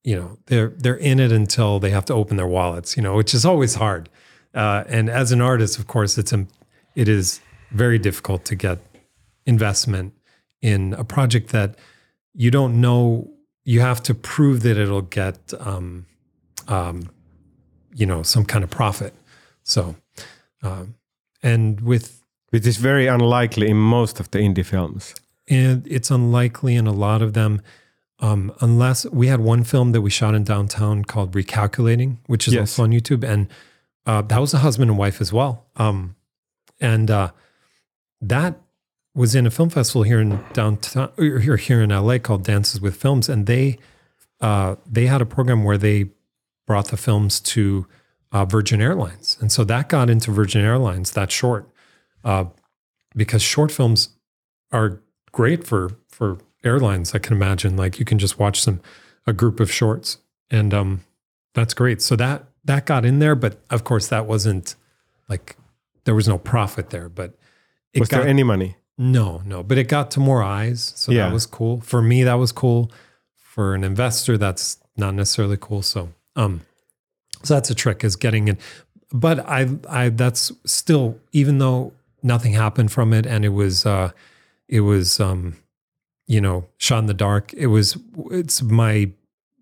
[0.04, 3.16] you know, they're they're in it until they have to open their wallets, you know,
[3.16, 4.10] which is always hard.
[4.54, 6.46] Uh, and as an artist, of course, it's a,
[6.96, 7.42] it is
[7.72, 8.80] very difficult to get
[9.46, 10.14] investment
[10.62, 11.76] in a project that
[12.34, 13.30] you don't know
[13.66, 16.06] you have to prove that it'll get um,
[16.68, 17.10] um,
[17.96, 19.14] you know some kind of profit
[19.64, 19.96] so
[20.64, 20.96] um,
[21.42, 25.14] and with Which is very unlikely in most of the indie films.
[25.50, 27.62] and it's unlikely in a lot of them
[28.20, 32.54] um, unless we had one film that we shot in downtown called recalculating which is
[32.54, 32.62] Yes.
[32.62, 33.48] also on youtube and
[34.06, 36.16] uh, that was a husband and wife as well um,
[36.80, 37.32] and uh,
[38.22, 38.60] that
[39.16, 42.96] was in a film festival here in downtown here here in LA called Dances with
[42.96, 43.78] Films, and they
[44.42, 46.10] uh, they had a program where they
[46.66, 47.86] brought the films to
[48.32, 51.70] uh, Virgin Airlines, and so that got into Virgin Airlines that short
[52.24, 52.46] uh,
[53.16, 54.10] because short films
[54.72, 57.14] are great for for airlines.
[57.14, 58.82] I can imagine like you can just watch some
[59.28, 60.18] a group of shorts,
[60.50, 61.04] and um,
[61.54, 62.02] that's great.
[62.02, 64.76] So that that got in there, but of course that wasn't
[65.30, 65.56] like
[66.06, 67.38] there was no profit there, but
[67.94, 68.76] it Was got there any money?
[68.98, 70.94] No, no, but it got to more eyes.
[70.96, 71.26] So Yeah.
[71.28, 71.82] that was cool.
[71.82, 72.92] For me, that was cool.
[73.36, 75.82] For an investor, that's not necessarily cool.
[75.82, 76.62] So, um,
[77.44, 78.58] so that's a trick is getting in.
[79.12, 84.12] But I, I, that's still, even though nothing happened from it, and it was uh,
[84.68, 85.56] it was um,
[86.26, 87.54] you know shot in the dark.
[87.54, 87.98] It was
[88.32, 89.12] it's my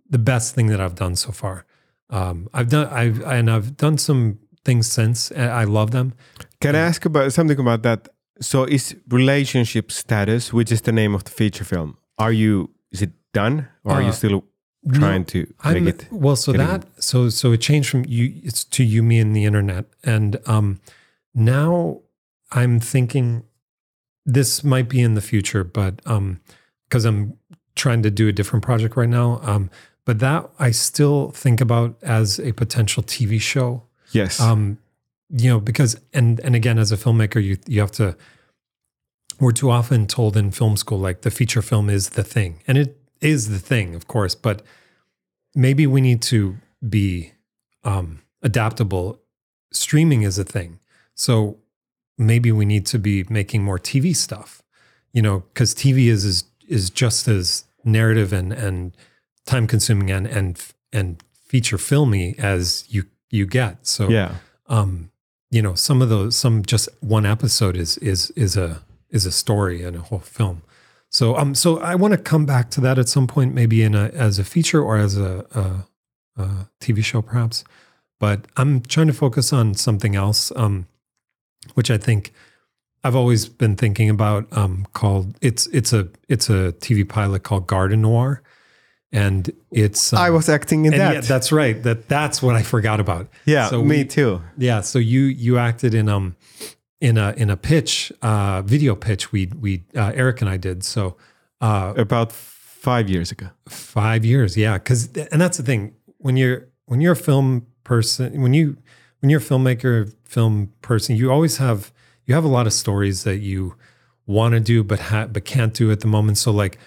[0.10, 1.66] the best thing that I've done so far.
[2.10, 5.32] Um, I've done I've and I've done some things since.
[5.32, 6.14] and I love them.
[6.62, 8.08] Can I ask about something about that?
[8.42, 13.02] So is relationship status, which is the name of the feature film, are you is
[13.02, 14.44] it done or are you Uh, still
[14.94, 16.08] trying to make I'm, it?
[16.12, 19.46] well so that so so it changed from you it's to you me and the
[19.46, 20.80] internet and um
[21.36, 22.02] now
[22.52, 23.44] i'm thinking
[24.26, 26.40] this might be in the future but um
[26.90, 27.38] because i'm
[27.76, 29.70] trying to do a different project right now um
[30.06, 34.40] but that i still think about as a potential tv show Yes.
[34.42, 34.78] um
[35.32, 38.16] you know because and and again as a filmmaker you you have to
[39.40, 42.78] we're too often told in film school like the feature film is the thing and
[42.78, 44.62] it is the thing of course but
[45.56, 47.32] maybe we need to be
[47.84, 49.20] um adaptable
[49.72, 50.80] streaming is a thing
[51.16, 51.58] so
[52.18, 54.62] maybe we need to be making more tv stuff
[55.14, 58.96] you know because tv is is is just as narrative and and
[59.46, 64.36] time consuming and and and feature filmy as you you get so yeah.
[64.68, 65.11] um
[65.52, 69.32] you know some of those some just one episode is is is a is a
[69.32, 70.64] story and a whole film.
[71.10, 73.94] So um so i want to come back to that at some point maybe in
[73.94, 77.64] a as a feature or as a, a, a tv show perhaps.
[78.20, 80.88] But i'm trying to focus on something else um
[81.74, 82.34] which i think
[83.04, 87.68] i've always been thinking about um called it's it's a it's a tv pilot called
[87.68, 88.42] garden noir
[89.12, 91.14] and it's I um, was acting in that.
[91.14, 94.42] yeah, that's right that that's what i forgot about yeah, so me we- too.
[94.58, 96.36] yeah, so you you acted in um
[97.00, 100.84] in a in a pitch uh video pitch we we uh, Eric and I did.
[100.84, 101.16] So
[101.62, 103.48] uh About five years ago.
[103.70, 108.42] 5 years, yeah, cuz and that's the thing when you're when you're a film person
[108.42, 108.78] when you
[109.20, 111.92] when you're a filmmaker, film person, you always have
[112.26, 113.76] you have a lot of stories that you
[114.26, 116.38] want to do but ha- but can't do at the moment.
[116.38, 116.78] So like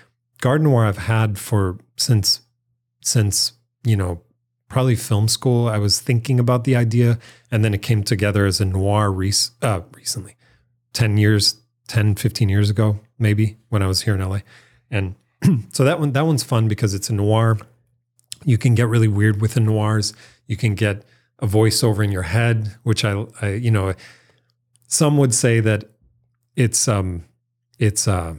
[0.40, 2.42] Garden Noir I've had for since
[3.05, 3.53] since,
[3.85, 4.23] you know,
[4.68, 5.68] probably film school.
[5.68, 7.18] I was thinking about the idea
[7.51, 10.37] and then it came together as a noir rec- uh, recently,
[10.94, 14.40] 10 years, 10, 15 years ago, maybe when I was here in LA.
[14.90, 15.14] And
[15.73, 17.59] so that one, that one's fun because it's a noir.
[18.44, 20.12] You can get really weird with the noirs.
[20.47, 21.05] You can get
[21.38, 23.94] a voiceover in your head, which I, I you know,
[24.88, 25.85] some would say that
[26.57, 27.25] it's, um,
[27.79, 28.35] it's, uh,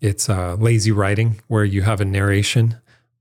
[0.00, 2.76] it's uh, lazy writing where you have a narration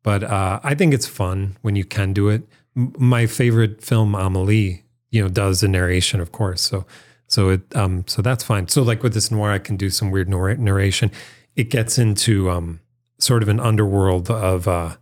[0.07, 2.43] but uh, I think it's fun when you can do it.
[2.77, 6.61] M- my favorite film, Amelie, you know, does a narration, of course.
[6.61, 6.85] So,
[7.27, 8.69] so it, um, so that's fine.
[8.69, 11.11] So, like with this noir, I can do some weird narr- narration.
[11.57, 12.79] It gets into um,
[13.19, 14.95] sort of an underworld of uh,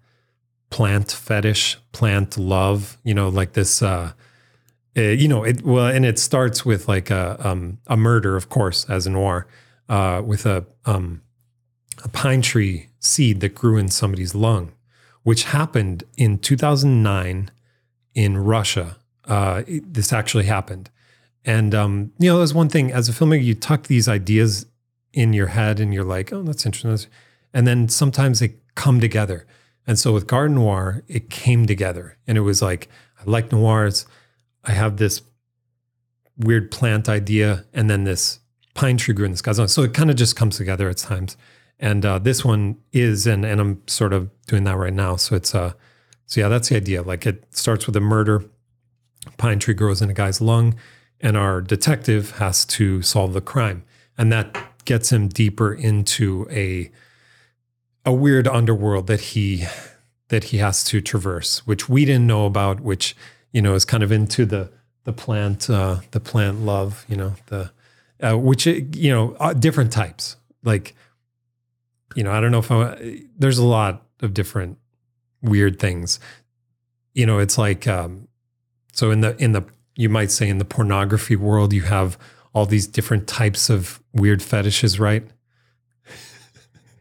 [0.72, 2.98] plant fetish, plant love.
[3.04, 3.84] You know, like this.
[3.84, 4.14] Uh,
[4.98, 8.50] uh, you know, it well, and it starts with like a um, a murder, of
[8.50, 9.46] course, as a noir,
[9.88, 11.22] uh, with a um,
[12.04, 14.72] a pine tree seed that grew in somebody's lung
[15.26, 17.50] which happened in 2009
[18.14, 18.98] in Russia.
[19.28, 20.92] Uh, it- this actually happened.
[21.44, 24.68] And, um, you know, there's one thing as a filmmaker, you tuck these ideas
[25.14, 27.10] in your head and you're like, oh, that's interesting.
[27.56, 29.48] And then sometimes they come together.
[29.88, 32.18] And so with Garden Noir, it came together.
[32.28, 32.88] And it was like,
[33.20, 34.06] I like noirs.
[34.64, 35.24] I have this
[36.38, 37.66] weird plant idea.
[37.74, 38.42] And then this
[38.76, 39.54] pine tree grew in the sky.
[39.54, 41.36] So it kind of just comes together at times
[41.80, 45.16] and uh, this one is and and i'm sort of doing that right now.
[45.16, 45.74] So it's uh
[46.26, 47.02] so yeah that's the idea.
[47.02, 48.44] Like it starts with a murder.
[49.38, 50.76] Pine tree grows in a guy's lung
[51.20, 53.84] and our detective has to solve the crime.
[54.18, 56.92] And that gets him deeper into a
[58.06, 59.66] a weird underworld that he
[60.30, 63.16] that he has to traverse which we didn't know about which
[63.52, 64.72] you know is kind of into the
[65.06, 67.72] the plant uh the plant love you know the
[68.22, 70.38] uh, which you know uh, different types.
[70.64, 70.96] Like
[72.16, 74.78] you know, I don't know if I, there's a lot of different
[75.42, 76.20] weird things.
[77.14, 78.28] You know, it's like um,
[78.94, 79.64] so in the in the
[79.96, 82.18] you might say in the pornography world, you have
[82.54, 85.26] all these different types of weird fetishes, right?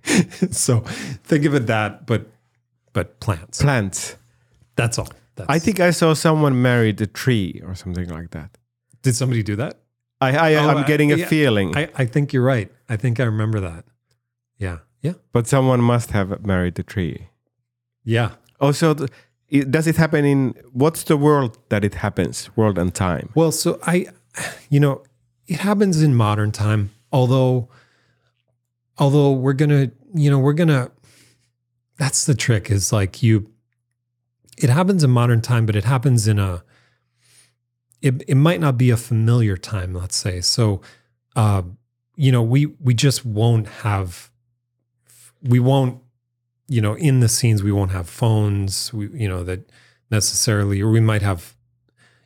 [0.50, 0.80] so
[1.24, 2.26] think of it that, but
[2.92, 3.60] but plants.
[3.62, 4.16] Plants.
[4.76, 5.08] That's all.
[5.36, 8.56] That's, I think I saw someone married a tree or something like that.
[9.02, 9.80] did somebody do that?
[10.20, 11.26] I, I Oh, I'm I- getting a yeah.
[11.26, 12.70] feeling, I I think you're right.
[12.88, 13.84] I think I remember that.
[14.58, 14.78] Yeah.
[15.04, 15.12] Yeah.
[15.32, 17.28] but someone must have married the tree.
[18.04, 18.30] Yeah.
[18.58, 18.96] Also,
[19.48, 22.48] it, does it happen in what's the world that it happens?
[22.56, 23.28] World and time.
[23.34, 24.06] Well, so I,
[24.70, 25.02] you know,
[25.46, 26.90] it happens in modern time.
[27.12, 27.68] Although,
[28.98, 30.90] although we're gonna, you know, we're gonna.
[31.98, 32.70] That's the trick.
[32.70, 33.50] Is like you.
[34.56, 36.64] It happens in modern time, but it happens in a.
[38.00, 40.40] it, it might not be a familiar time, let's say.
[40.40, 40.80] So,
[41.36, 41.62] uh,
[42.16, 44.30] you know, we we just won't have,
[45.44, 46.00] we won't,
[46.68, 48.92] you know, in the scenes we won't have phones.
[48.92, 49.70] We, you know, that
[50.10, 51.54] necessarily, or we might have.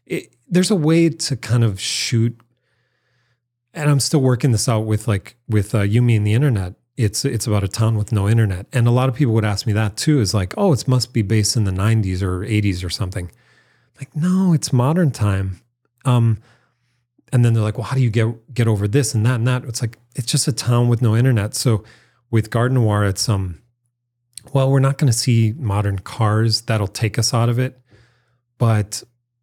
[0.06, 2.40] It, there's a way to kind of shoot,
[3.74, 6.74] and I'm still working this out with like with uh, Yumi and the internet.
[6.96, 9.66] It's it's about a town with no internet, and a lot of people would ask
[9.66, 10.20] me that too.
[10.20, 13.30] Is like, oh, it must be based in the 90s or 80s or something.
[13.98, 15.60] Like, no, it's modern time.
[16.04, 16.38] Um,
[17.32, 19.46] and then they're like, well, how do you get get over this and that and
[19.46, 19.64] that?
[19.64, 21.54] It's like it's just a town with no internet.
[21.54, 21.84] So
[22.30, 23.60] with Garden Noir, it's um,
[24.52, 27.80] well, we're not going to see modern cars that'll take us out of it,
[28.58, 29.02] but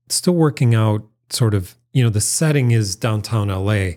[0.09, 3.93] still working out sort of you know the setting is downtown LA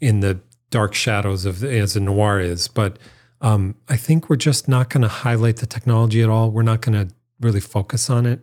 [0.00, 2.98] in the dark shadows of as a noir is, but
[3.40, 6.50] um, I think we're just not going to highlight the technology at all.
[6.50, 8.40] We're not going to really focus on it.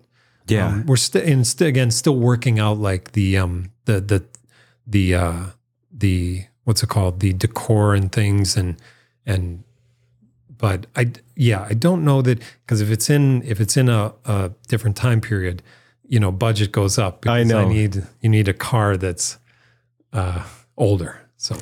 [0.47, 0.67] Yeah.
[0.67, 4.25] Um, we're still and st- again still working out like the um the the
[4.85, 5.43] the uh
[5.91, 8.77] the what's it called the decor and things and
[9.25, 9.63] and
[10.59, 11.03] but I
[11.35, 14.95] yeah I don't know that because if it's in if it's in a, a different
[14.97, 15.61] time period
[16.13, 17.67] you know budget goes up I because know.
[17.69, 19.37] need you need a car that's
[20.13, 20.43] uh
[20.75, 21.55] older so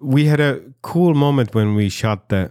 [0.00, 2.50] we had a cool moment when we shot the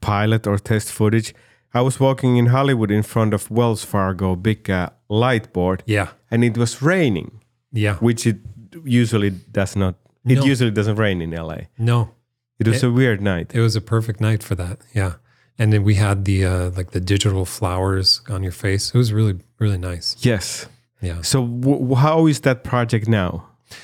[0.00, 1.32] pilot or test footage.
[1.74, 6.08] I was walking in Hollywood in front of Wells Fargo big uh, light board, yeah
[6.30, 7.30] and it was raining,
[7.72, 8.36] yeah which it
[8.84, 9.94] usually does not.
[10.26, 10.44] It No.
[10.52, 11.58] usually doesn't rain in LA.
[11.78, 12.10] no
[12.58, 13.54] It was a weird night.
[13.54, 14.78] It was a perfect night for that.
[14.94, 15.12] Yeah.
[15.62, 18.84] And then we had the uh like the digital flowers on your face.
[18.94, 20.16] It was really really nice.
[20.30, 20.66] Yes.
[21.00, 21.22] Yeah.
[21.22, 23.30] So w- how is that project now?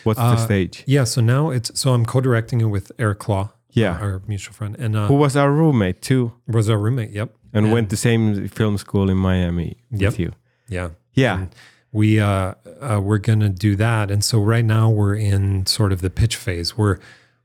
[0.05, 0.83] What's the Uh, stage?
[0.87, 3.49] Yeah, so now it's so I'm co-directing it with Eric Claw,
[3.83, 3.99] Yeah.
[4.05, 7.12] our mutual friend, and uh Who was our roommate too, was our roommate.
[7.21, 7.29] Yep.
[7.55, 10.11] and went to same film school in Miami Yep.
[10.12, 10.31] with you.
[10.69, 10.88] Yeah.
[11.14, 11.35] Yeah.
[11.38, 11.49] And
[11.93, 12.55] we uh,
[12.88, 14.11] uh we're gonna do that.
[14.11, 16.69] And so right now we're in sort of the pitch phase.
[16.79, 16.99] We're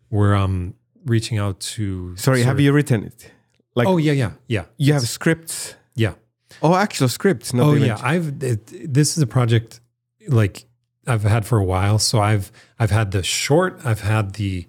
[0.10, 0.74] we're um
[1.06, 3.32] reaching out to Sorry, have of- you written it?
[3.76, 4.66] Like Oh yeah, yeah, yeah.
[4.78, 5.76] you have scripts?
[5.96, 6.14] Yeah.
[6.62, 7.54] Oh, actual scripts.
[7.54, 9.80] Not oh yeah i've it, this is a project
[10.28, 10.66] like
[11.08, 14.66] i've had for a while so i've i've had the short i've had the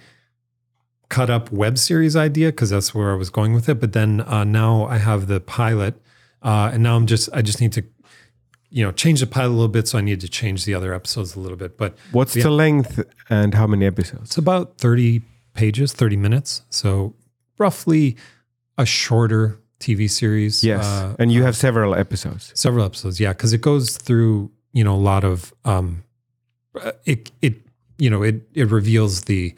[1.08, 4.20] cut up web series idea because that's where i was going with it but then
[4.22, 5.94] uh, now i have the pilot
[6.42, 7.84] uh, and now i'm just i just need to
[8.70, 10.92] you know change the pilot a little bit so i need to change the other
[10.92, 12.44] episodes a little bit but What's Yeah.
[12.44, 14.22] the length and how many episodes?
[14.30, 17.14] it's about 30 pages 30 minutes so
[17.58, 18.16] roughly
[18.78, 22.52] a shorter tv series Yes, uh, and you have several episodes.
[22.54, 26.04] Several episodes, yeah, because it goes through you know a lot of um,
[26.80, 27.54] uh, it it
[27.98, 29.54] you know it it reveals the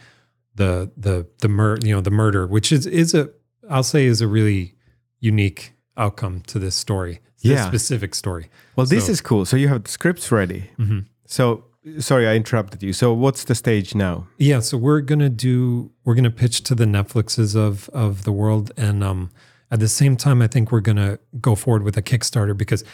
[0.57, 3.29] the the the mur you know the murder, which is is a
[3.70, 4.74] I'll say is a really
[5.20, 7.66] unique outcome to this story, this Yeah.
[7.68, 8.48] specific story.
[8.76, 9.44] Well, this So- is cool.
[9.44, 10.70] So you have the scripts ready.
[10.79, 11.07] Mhm.
[11.26, 11.64] So
[11.99, 12.92] sorry, I interrupted you.
[12.92, 14.27] So what's the stage now?
[14.38, 18.72] Yeah, so we're gonna do we're gonna pitch to the Netflixes of of the world,
[18.77, 19.31] and um,
[19.70, 22.85] at the same time, I think we're gonna go forward with a Kickstarter because,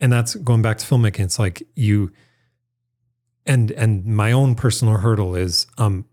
[0.00, 1.20] and that's going back to filmmaking.
[1.24, 2.12] It's like you,
[3.46, 6.04] and and my own personal hurdle is um,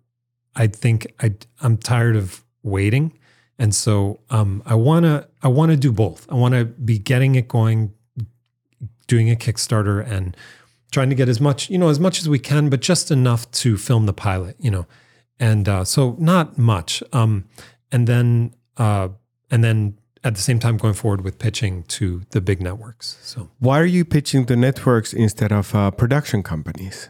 [0.56, 3.17] I think I I'm tired of waiting,
[3.58, 6.25] and so um, I wanna I wanna do both.
[6.30, 7.93] I wanna be getting it going,
[9.08, 10.36] doing a Kickstarter and
[10.91, 13.49] trying to get as much, you know, as much as we can, but just enough
[13.52, 14.86] to film the pilot, you know.
[15.39, 17.02] And uh, so not much.
[17.13, 17.45] Um,
[17.91, 19.10] and then uh,
[19.52, 23.17] and then at the same time going forward with pitching to the big networks.
[23.21, 27.10] So Why are you pitching to networks instead of uh, production companies?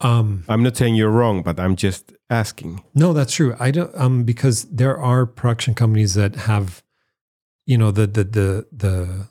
[0.00, 2.82] um, I'm not saying you're wrong, but I'm just asking.
[2.94, 3.54] no, that's true.
[3.60, 6.82] I don't um, because there are production companies that have,
[7.66, 9.28] you know, the the the the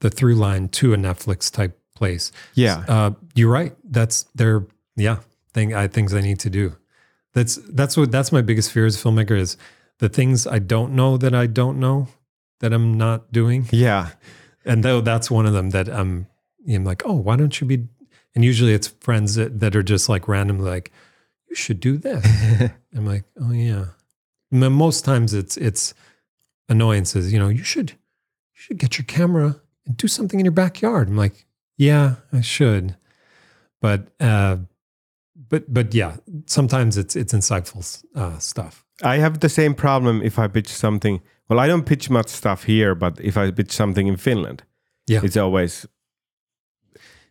[0.00, 2.30] the through line to a Netflix type place.
[2.54, 2.84] Yeah.
[2.86, 3.74] Uh, you're right.
[3.84, 5.18] That's their yeah
[5.52, 5.74] thing.
[5.74, 6.76] I things I need to do.
[7.32, 9.56] That's that's what that's my biggest fear as a filmmaker is
[9.98, 12.08] the things I don't know that I don't know
[12.60, 13.68] that I'm not doing.
[13.70, 14.10] Yeah.
[14.64, 16.26] And though that's one of them that I'm
[16.68, 17.86] I'm like, oh, why don't you be?
[18.34, 20.92] And usually it's friends that, that are just like randomly like,
[21.48, 22.24] you should do this.
[22.94, 23.86] I'm like, oh yeah.
[24.50, 25.94] And most times it's it's
[26.68, 27.32] annoyances.
[27.32, 27.96] You know, you should you
[28.54, 31.08] should get your camera and do something in your backyard.
[31.08, 31.45] I'm like,
[31.76, 32.96] yeah, I should,
[33.80, 34.56] but uh,
[35.48, 36.16] but but yeah,
[36.46, 37.82] sometimes it's it's insightful
[38.14, 38.84] uh, stuff.
[39.02, 41.20] I have the same problem if I pitch something.
[41.48, 44.62] Well, I don't pitch much stuff here, but if I pitch something in Finland,
[45.06, 45.24] Yeah.
[45.24, 45.86] it's always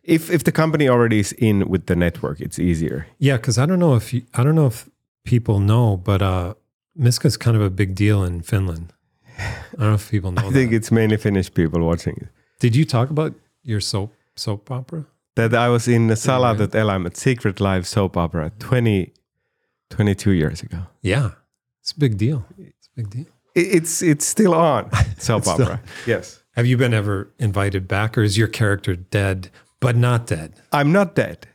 [0.02, 3.06] if if the company already is in with the network, it's easier.
[3.18, 4.88] Yeah, because I don't know if you, I don't know if
[5.24, 6.54] people know, but uh,
[6.94, 8.92] Miska's kind of a big deal in Finland.
[9.38, 10.48] I don't know if people know.
[10.48, 12.28] I think it's mainly Finnish people watching it.
[12.60, 13.34] Did you talk about
[13.64, 15.04] your soap soap opera?
[15.36, 19.12] that I was in Salatut elämät Secret Life soap opera 20,
[19.90, 20.78] 22 years ago.
[21.02, 21.30] Yeah,
[21.82, 22.44] it's a big deal.
[22.58, 23.26] It's a big deal.
[23.54, 25.80] It's it's still on soap It's still- opera.
[26.06, 30.52] Yes, Have you been ever invited back, or is your character dead but not dead?
[30.72, 31.46] I'm not dead.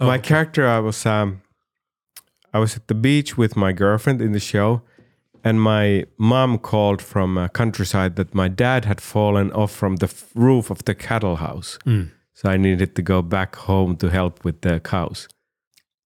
[0.00, 0.28] Oh, my okay.
[0.28, 1.40] character, I was um,
[2.52, 4.80] I was at the beach with my girlfriend in the show,
[5.42, 10.06] and my mom called from a countryside that my dad had fallen off from the
[10.06, 11.78] f- roof of the cattle house.
[11.84, 12.10] Mm.
[12.34, 15.28] So I needed to go back home to help with the cows.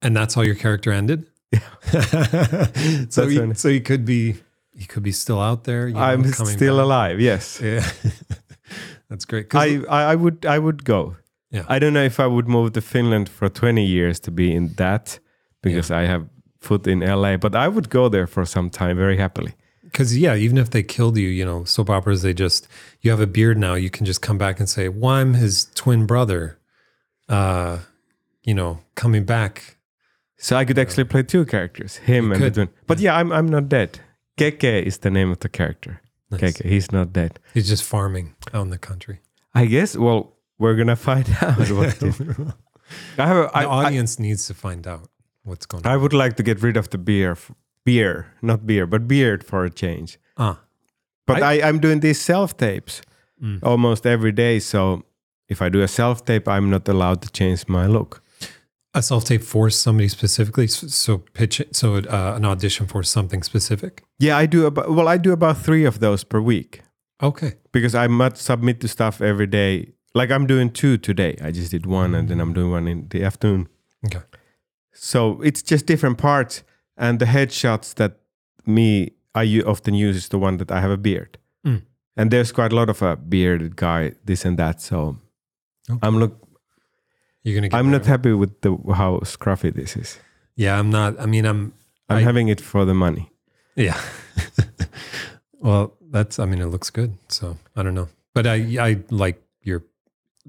[0.02, 1.26] And that's how your character ended.
[1.52, 1.60] Yeah.
[3.08, 4.34] so he, when- so he could be
[4.74, 5.88] he could be still out there.
[5.88, 6.84] you know, I'm still back.
[6.84, 7.20] alive.
[7.20, 7.82] Yes, Yeah,
[9.08, 9.54] that's great.
[9.54, 11.16] I, I I would I would go.
[11.50, 11.64] Yeah.
[11.68, 14.74] I don't know if I would move to Finland for 20 years to be in
[14.76, 15.18] that
[15.62, 16.26] because I have
[16.60, 19.54] foot in LA, but I would go there for some time very happily.
[19.90, 22.68] Because yeah, even if they killed you, you know, soap operas they just
[23.00, 25.66] you have a beard now, you can just come back and say, "Well, I'm his
[25.74, 26.58] twin brother,"
[27.28, 27.78] uh,
[28.42, 29.76] you know, coming back.
[30.36, 32.54] So I could actually play two characters, him You and could.
[32.54, 32.74] the twin.
[32.86, 34.00] But yeah, I'm I'm not dead.
[34.38, 36.00] Keke is the name of the character.
[36.30, 36.40] Nice.
[36.40, 37.40] Keke, he's not dead.
[37.54, 39.20] He's just farming out in the country.
[39.54, 39.96] I guess.
[39.96, 41.58] Well, we're gonna find out.
[41.70, 42.02] What.
[43.18, 43.36] I have.
[43.36, 45.08] A, I, the audience needs to find out
[45.44, 45.94] what's going I, on.
[45.94, 47.36] I would like to get rid of the beer,
[47.84, 50.18] beer, not beer, but beard for a change.
[50.36, 50.60] Ah,
[51.26, 53.02] But I- I, I'm doing these self tapes
[53.42, 53.60] Mm.
[53.62, 54.58] almost every day.
[54.60, 55.04] So
[55.48, 58.20] if I do a self tape, I'm not allowed to change my look.
[58.94, 60.66] a self tape for somebody specifically.
[60.66, 61.76] So, so pitch it.
[61.76, 64.02] So uh, an audition for something specific.
[64.18, 64.90] Yeah, I do about.
[64.90, 66.82] Well, I do about three of those per week
[67.22, 67.52] Okay.
[67.72, 69.92] because I must submit to stuff every day.
[70.14, 71.36] Like I'm doing two today.
[71.46, 73.68] I just did one, and then I'm doing one in the afternoon.
[74.06, 74.24] Okay.
[74.94, 76.64] So it's just different parts,
[76.98, 78.12] and the headshots that
[78.66, 81.82] me I often use is the one that I have a beard, Mm.
[82.16, 84.80] and there's quite a lot of a bearded guy, this and that.
[84.80, 85.16] So
[85.90, 86.06] Okay.
[86.06, 86.32] I'm look.
[87.44, 87.68] You're gonna.
[87.68, 90.18] Get I'm not happy with the how scruffy this is.
[90.56, 91.14] Yeah, I'm not.
[91.20, 91.72] I mean, I'm.
[92.08, 93.30] I'm I- having it for the money.
[93.76, 93.96] Yeah.
[95.60, 96.38] well, that's.
[96.38, 97.12] I mean, it looks good.
[97.28, 98.56] So I don't know, but I
[98.88, 99.82] I like your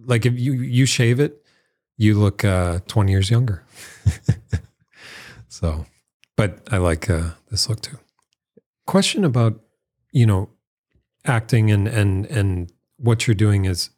[0.08, 1.34] like if you you shave it,
[1.98, 3.64] you look uh 20 years younger.
[5.48, 5.86] so,
[6.40, 7.98] but I like uh this look too.
[8.86, 9.60] Question about
[10.12, 10.50] you know
[11.26, 13.90] acting and and and what you're doing is,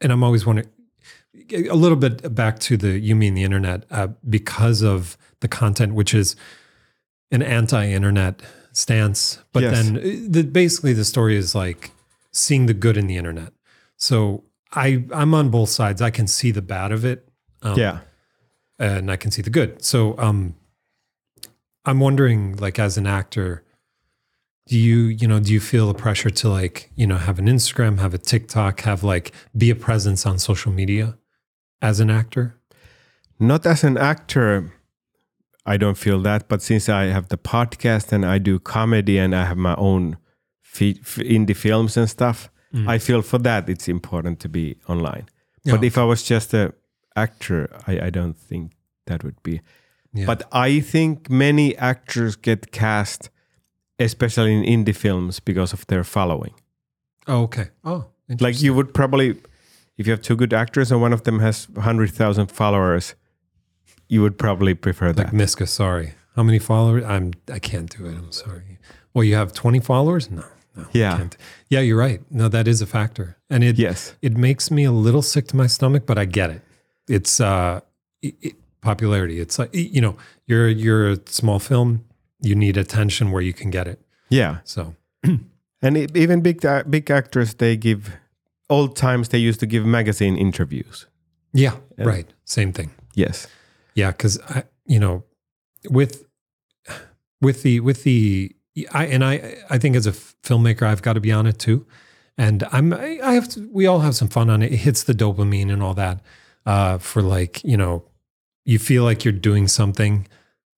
[0.00, 0.68] and I'm always wondering
[1.52, 5.94] a little bit back to the you mean the internet uh, because of the content,
[5.94, 6.36] which is
[7.30, 9.38] an anti-internet stance.
[9.52, 9.72] But Yes.
[9.74, 11.90] then uh, the, basically the story is like
[12.32, 13.52] seeing the good in the internet.
[13.96, 16.00] So I I'm on both sides.
[16.00, 17.28] I can see the bad of it.
[17.62, 17.98] Um, yeah.
[18.78, 19.82] and I can see the good.
[19.82, 20.54] So um
[21.86, 23.62] I'm wondering like as an actor
[24.66, 27.46] do you you know do you feel the pressure to like you know have an
[27.46, 31.18] Instagram, have a TikTok, have like be a presence on social media
[31.82, 32.58] as an actor?
[33.38, 34.72] Not as an actor,
[35.66, 36.48] I don't feel that.
[36.48, 40.16] But since I have the podcast and I do comedy and I have my own
[40.62, 42.88] fe- f- indie films and stuff, Mm.
[42.88, 45.28] I feel for that it's important to be online.
[45.62, 45.76] Yeah.
[45.76, 46.74] But if I was just a
[47.14, 48.72] actor, I, I don't think
[49.06, 49.60] that would be.
[50.14, 50.26] Yeah.
[50.26, 53.30] But I think many actors get cast,
[53.98, 56.54] especially in indie films, because of their following.
[57.26, 57.68] oh, okay.
[57.84, 58.04] Oh,
[58.40, 59.30] Like you would probably,
[59.98, 63.14] if you have two good actors and one of them has 100,000 followers,
[64.08, 65.24] you would probably prefer that.
[65.26, 66.12] like Miska, sorry.
[66.36, 67.04] How many followers?
[67.04, 68.16] I'm I can't do it.
[68.16, 68.78] I'm sorry.
[69.14, 70.30] Well, you have 20 followers?
[70.30, 70.44] No.
[70.76, 70.84] No.
[70.92, 71.16] Yeah.
[71.18, 71.36] can't.
[71.70, 72.20] Yeah, you're right.
[72.30, 73.36] No, that is a factor.
[73.48, 74.14] And it yes.
[74.20, 76.62] it makes me a little sick to my stomach, but I get it.
[77.08, 77.80] It's uh
[78.22, 79.40] it, it- popularity.
[79.40, 80.16] It's like you know,
[80.46, 82.04] you're you're a small film,
[82.40, 83.98] you need attention where you can get it.
[84.28, 84.58] Yeah.
[84.64, 84.94] So
[85.82, 88.10] And e- even big uh, big actors, they give
[88.68, 89.28] old times.
[89.28, 91.06] They used to give magazine interviews.
[91.52, 92.32] yeah, right.
[92.44, 92.90] Same thing.
[93.14, 93.46] Yes.
[93.94, 95.24] Yeah, because I you know,
[95.90, 96.24] with
[97.40, 98.54] with the with the
[98.92, 100.12] I and I I think as a
[100.42, 101.86] filmmaker I've got to be on it too,
[102.38, 104.72] and I'm I, I have to, we all have some fun on it.
[104.72, 106.20] It hits the dopamine and all that
[106.66, 108.02] uh, for like you know,
[108.64, 110.26] you feel like you're doing something,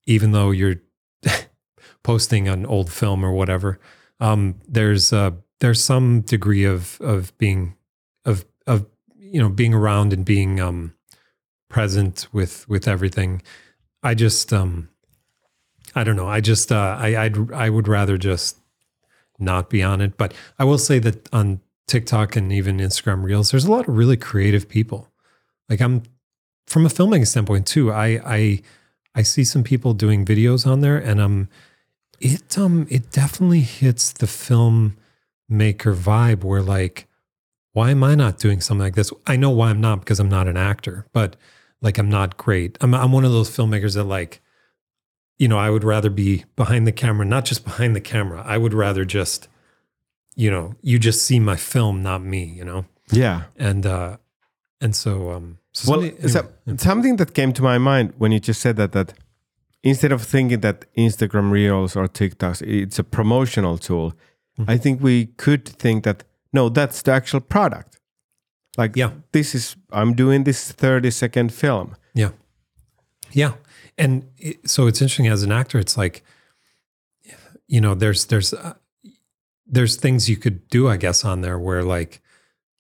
[0.07, 0.76] even though you're
[2.03, 3.78] posting an old film or whatever.
[4.20, 7.76] Um, there's uh, there's some degree of of being
[8.24, 10.95] of of you know being around and being um,
[11.68, 13.43] present with with everything.
[14.03, 14.89] I just um
[15.95, 16.28] I don't know.
[16.28, 18.59] I just uh I I'd I would rather just
[19.39, 20.16] not be on it.
[20.16, 23.97] But I will say that on TikTok and even Instagram Reels, there's a lot of
[23.97, 25.12] really creative people.
[25.68, 26.03] Like I'm
[26.67, 27.93] from a filmmaking standpoint too.
[27.93, 28.62] I I
[29.14, 31.49] I see some people doing videos on there and um
[32.21, 34.97] it um it definitely hits the film
[35.49, 37.07] maker vibe where like
[37.73, 39.12] why am I not doing something like this?
[39.27, 41.37] I know why I'm not because I'm not an actor, but
[41.83, 42.79] like I'm not great.
[42.81, 44.41] I'm I'm one of those filmmakers that like,
[45.37, 48.43] you know, I would rather be behind the camera, not just behind the camera.
[48.47, 49.49] I would rather just,
[50.35, 52.87] you know, you just see my film, not me, you know?
[53.12, 53.43] Yeah.
[53.57, 54.17] And uh
[54.81, 56.49] and so um so Well, somebody- so-
[56.91, 59.09] something that came to my mind when you just said that that
[59.83, 64.12] instead of thinking that Instagram Reels or TikToks it's a promotional tool,
[64.59, 64.70] Mm-hmm.
[64.74, 68.01] I think we could think that no, that's the actual product.
[68.79, 69.11] Like Yeah.
[69.33, 71.95] this is I'm doing this 30 second film.
[72.14, 72.31] Yeah.
[73.33, 73.53] Yeah.
[73.99, 76.22] And it, so it's interesting as an actor, it's like,
[77.68, 78.74] you know, there's, there's, uh,
[79.66, 82.22] there's things you could do, I guess, on there where like,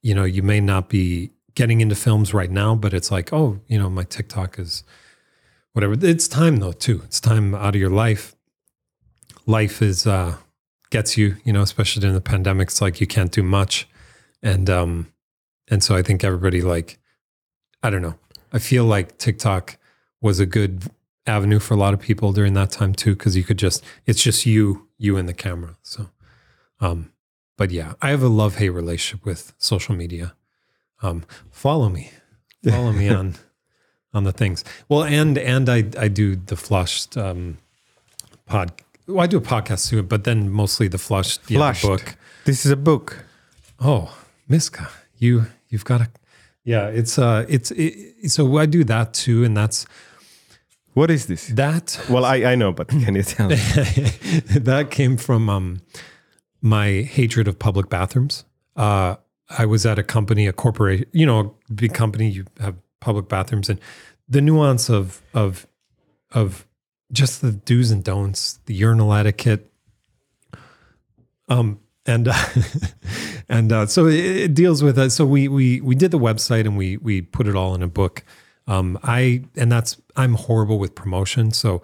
[0.02, 3.58] you know, you may not be getting into films right now, but it's like, oh,
[3.66, 4.84] you know, my TikTok is
[5.72, 5.96] whatever.
[6.00, 7.02] It's time though, too.
[7.04, 8.36] It's time out of your life.
[9.46, 10.36] Life is, uh,
[10.90, 12.68] gets you, you know, especially during the pandemic.
[12.68, 13.88] It's like you can't do much.
[14.42, 15.12] And, um,
[15.68, 17.00] and so I think everybody like,
[17.82, 18.14] I don't know.
[18.52, 19.76] I feel like TikTok
[20.20, 20.84] was a good
[21.26, 24.22] avenue for a lot of people during that time too, because you could just it's
[24.22, 25.76] just you, you and the camera.
[25.82, 26.10] So
[26.80, 27.12] um,
[27.56, 30.34] but yeah, I have a love hate relationship with social media.
[31.02, 32.10] Um, follow me.
[32.68, 33.34] Follow me on
[34.14, 34.64] on the things.
[34.88, 37.58] Well, and and I I do the flushed um
[38.46, 38.72] pod
[39.06, 41.82] well, I do a podcast too, but then mostly the flushed, yeah, the Flushed.
[41.82, 42.16] book.
[42.44, 43.24] This is a book.
[43.78, 44.16] Oh,
[44.48, 44.88] Miska,
[45.18, 46.08] you you've got a
[46.64, 46.88] yeah.
[46.88, 49.86] It's uh, it's it, so I do that too, and that's
[50.94, 51.46] What is this?
[51.54, 53.48] that Well, I, I know, but can you tell?
[53.48, 53.56] me?
[54.58, 55.82] that came from um,
[56.60, 58.44] my hatred of public bathrooms.
[58.74, 59.16] Uh,
[59.48, 62.28] I was at a company, a corporation, you know, a big company.
[62.28, 63.80] You have public bathrooms, and
[64.28, 65.66] the nuance of of
[66.32, 66.66] of
[67.12, 69.70] just the do's and don'ts, the urinal etiquette.
[71.48, 72.34] Um, and uh,
[73.48, 75.10] and uh, so it, it deals with it.
[75.10, 77.88] So we we we did the website and we we put it all in a
[77.88, 78.24] book.
[78.66, 81.82] Um, I and that's I'm horrible with promotion, so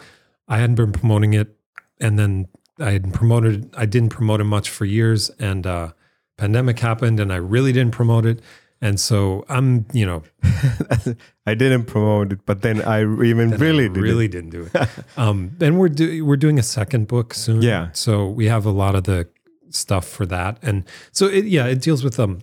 [0.48, 1.56] I hadn't been promoting it,
[2.00, 2.48] and then
[2.78, 3.72] I had promoted.
[3.76, 5.92] I didn't promote it much for years, and uh,
[6.36, 8.40] pandemic happened, and I really didn't promote it.
[8.80, 10.22] And so I'm, you know,
[11.46, 14.02] I didn't promote it, but then I even really I did.
[14.02, 14.88] really didn't do it.
[15.16, 17.62] um, and we're do, we're doing a second book soon.
[17.62, 17.90] Yeah.
[17.92, 19.28] So we have a lot of the
[19.70, 22.40] stuff for that, and so it, yeah, it deals with um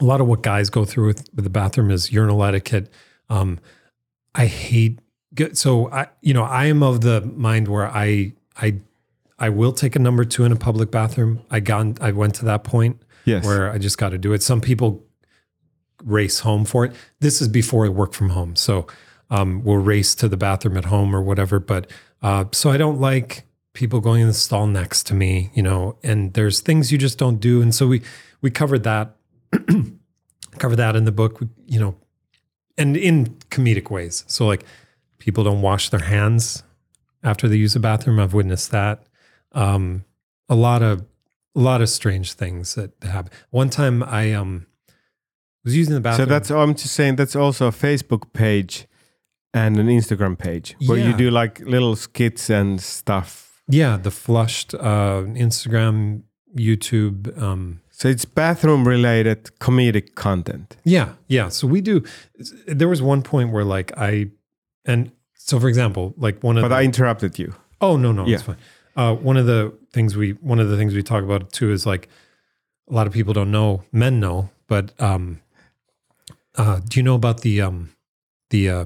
[0.00, 2.90] a lot of what guys go through with, with the bathroom is urinal etiquette.
[3.30, 3.60] Um,
[4.34, 4.98] I hate
[5.34, 8.80] get- so I you know I am of the mind where I I
[9.38, 11.40] I will take a number two in a public bathroom.
[11.50, 13.44] I got I went to that point Yes.
[13.44, 14.42] where I just got to do it.
[14.42, 15.04] Some people
[16.04, 16.92] race home for it.
[17.20, 18.86] This is before I work from home, so
[19.30, 21.58] um, we'll race to the bathroom at home or whatever.
[21.60, 21.90] But
[22.22, 25.96] uh, so I don't like people going in the stall next to me, you know.
[26.02, 28.02] And there's things you just don't do, and so we
[28.40, 29.16] we covered that,
[30.58, 31.94] cover that in the book, you know,
[32.76, 34.24] and in comedic ways.
[34.26, 34.64] So like
[35.18, 36.62] people don't wash their hands
[37.22, 38.18] after they use a bathroom.
[38.18, 39.04] I've witnessed that.
[39.54, 40.04] Um,
[40.48, 41.04] a lot of
[41.54, 43.30] a lot of strange things that happen.
[43.50, 44.66] One time I um
[45.64, 46.26] was using the bathroom.
[46.28, 48.86] so that's I'm just saying that's also a Facebook page
[49.54, 53.62] and an Instagram page where you do like little skits and stuff.
[53.68, 56.22] yeah, the flushed uh Instagram,
[56.56, 60.76] YouTube, um So it's bathroom related comedic content.
[60.84, 61.50] Yeah, yeah.
[61.50, 62.02] So we do.
[62.66, 64.30] There was one point where like I,
[64.84, 67.54] and so for example, like one of But the, I interrupted you.
[67.80, 68.34] oh no no Yeah.
[68.36, 68.56] it's fine.
[68.96, 71.86] Uh, one of the things we one of the things we talk about too is
[71.86, 72.08] like
[72.90, 75.40] a lot of people don't know men know, but um,
[76.56, 77.90] uh, do you know about the um
[78.50, 78.84] the uh,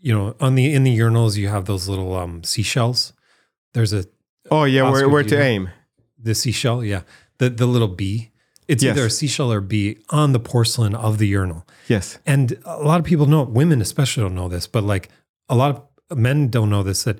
[0.00, 3.12] you know on the in the urinals you have those little um seashells.
[3.74, 4.04] There's a
[4.50, 5.42] Oh yeah, Oscar, where, where to know?
[5.42, 5.70] aim?
[6.18, 7.02] the seashell, yeah,
[7.38, 8.30] the the little bee.
[8.68, 8.96] It's Yes.
[8.96, 11.66] either a seashell or bee on the porcelain of the urinal.
[11.88, 12.18] Yes.
[12.24, 15.08] And a lot of people know, women especially don't know this, but like
[15.48, 17.18] a lot of men don't know this that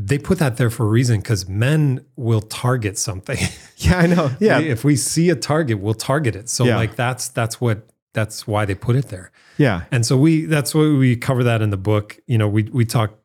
[0.00, 3.38] they put that there for a reason because men will target something.
[3.80, 4.30] Yeah, I know.
[4.40, 4.58] Yeah.
[4.60, 6.48] if we see a target, we'll target it.
[6.48, 6.76] So Yeah.
[6.76, 9.30] like that's that's what that's why they put it there.
[9.56, 9.82] Yeah.
[9.92, 12.18] And so we that's why we cover that in the book.
[12.26, 13.18] You know, we we talk,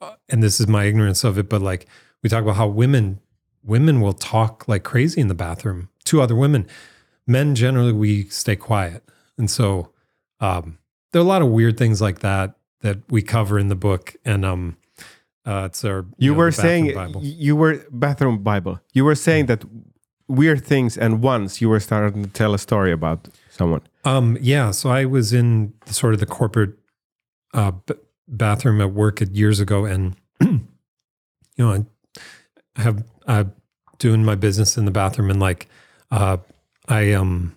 [0.00, 1.86] uh, and this is my ignorance of it, but like
[2.22, 3.20] we talk about how women
[3.62, 6.66] women will talk like crazy in the bathroom to other women.
[7.26, 9.02] Men generally we stay quiet,
[9.36, 9.92] and so
[10.40, 10.78] um,
[11.12, 14.14] there are a lot of weird things like that that we cover in the book.
[14.24, 14.76] And um,
[15.48, 17.20] uh, it's our You know, were saying Bible.
[17.24, 18.80] you were bathroom Bible.
[18.92, 19.64] You were saying that
[20.28, 23.80] weird things, and once you were starting to tell a story about someone.
[24.04, 24.70] Um, yeah.
[24.72, 26.74] So I was in sort of the corporate
[27.54, 27.94] uh, b-
[28.28, 30.60] bathroom at work at years ago, and you
[31.56, 31.86] know,
[32.76, 33.44] I have uh,
[33.98, 35.66] doing my business in the bathroom, and like
[36.10, 36.36] uh,
[36.88, 37.56] I um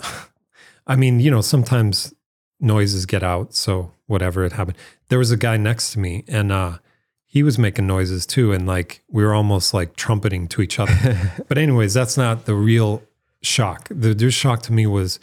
[0.86, 2.14] I mean, you know, sometimes
[2.58, 4.76] noises get out, so whatever it happened.
[5.08, 6.78] There was a guy next to me, and uh,
[7.26, 11.32] he was making noises too, and like we were almost like trumpeting to each other.
[11.48, 13.02] but anyways, that's not the real
[13.42, 13.88] shock.
[13.90, 15.18] The, real shock to me was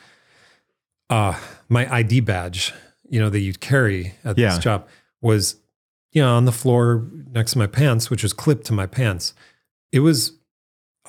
[1.09, 1.37] uh,
[1.69, 2.73] my ID badge,
[3.09, 4.49] you know, that you'd carry at Yeah.
[4.55, 4.87] this job,
[5.21, 5.55] was
[6.11, 9.33] you know on the floor next to my pants, which was clipped to my pants.
[9.91, 10.33] It was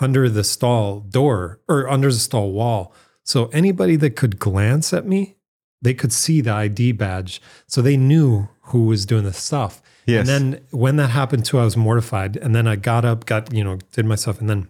[0.00, 2.92] under the stall door or under the stall wall.
[3.22, 5.36] So anybody that could glance at me,
[5.80, 7.40] they could see the ID badge.
[7.66, 9.80] So they knew who was doing the stuff.
[10.06, 10.28] Yes.
[10.28, 12.36] And then when that happened too, I was mortified.
[12.36, 14.40] And then I got up, got, you know, did myself.
[14.40, 14.68] And then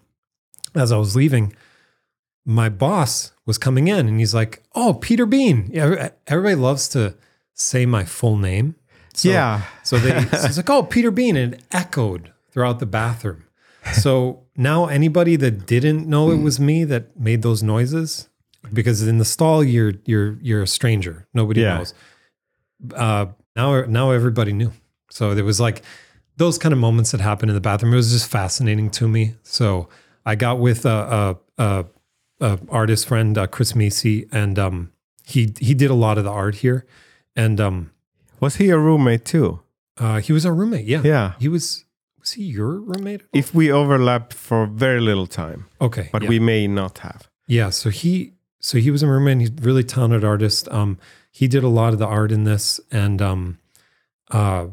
[0.74, 1.54] as I was leaving,
[2.46, 5.68] my boss was coming in and he's like, Oh, Peter Bean.
[5.72, 7.14] Yeah, everybody loves to
[7.54, 8.74] say my full name.
[9.14, 9.62] So, yeah.
[9.82, 13.44] so they so it's like, oh, Peter Bean, and it echoed throughout the bathroom.
[13.92, 18.28] So now anybody that didn't know it was me that made those noises,
[18.72, 21.26] because in the stall you're you're you're a stranger.
[21.34, 21.78] Nobody Yeah.
[21.78, 21.94] knows.
[22.94, 23.26] Uh
[23.56, 24.72] now now everybody knew.
[25.14, 25.82] So there was like
[26.36, 27.92] those kind of moments that happened in the bathroom.
[27.92, 29.34] It was just fascinating to me.
[29.42, 29.88] So
[30.26, 30.98] I got with a
[31.58, 31.84] a, a,
[32.40, 34.90] a artist friend, uh, Chris Macy, and um
[35.32, 36.84] he he did a lot of the art here.
[37.36, 37.90] And um
[38.40, 39.60] Was he a roommate too?
[40.00, 40.86] uh, he was our roommate.
[40.86, 41.02] Yeah.
[41.04, 41.32] Yeah.
[41.38, 41.84] He was.
[42.20, 43.20] Was he your roommate?
[43.32, 46.08] If we overlapped for very little time, Okay.
[46.10, 46.28] but yeah.
[46.30, 47.28] we may not have.
[47.46, 47.70] Yeah.
[47.70, 48.32] So he.
[48.60, 49.40] So he was a roommate.
[49.40, 50.68] He's a really talented artist.
[50.70, 50.96] Um,
[51.30, 53.58] he did a lot of the art in this, and um,
[54.30, 54.66] uh,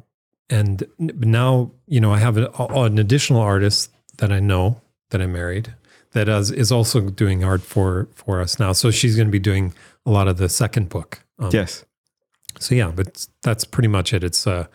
[0.51, 5.21] and now you know I have a, a- an additional artist that I know that
[5.21, 5.73] I married
[6.11, 8.73] that is, is also doing art for for us now.
[8.73, 9.73] So she's going to be doing
[10.05, 11.23] a lot of the second book.
[11.39, 11.85] Um, Yes.
[12.59, 14.23] So yeah, but that's pretty much it.
[14.23, 14.65] It's uh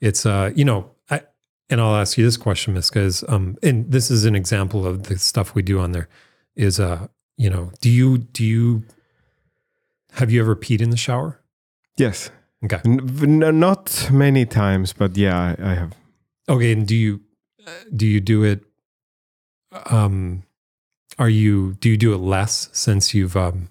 [0.00, 1.22] it's uh you know, I
[1.68, 5.02] and I'll ask you this question, Miska, is um and this is an example of
[5.04, 6.08] the stuff we do on there
[6.54, 8.84] is uh you know, do you do you
[10.12, 11.40] have you ever peed in the shower?
[11.96, 12.30] Yes.
[12.64, 12.80] Okay.
[12.84, 15.92] N- n- not many times, but yeah, I, I have.
[16.48, 17.20] Okay, and do you
[17.94, 18.64] do you do it
[19.86, 20.42] um
[21.18, 23.68] are you do you do it less since you've um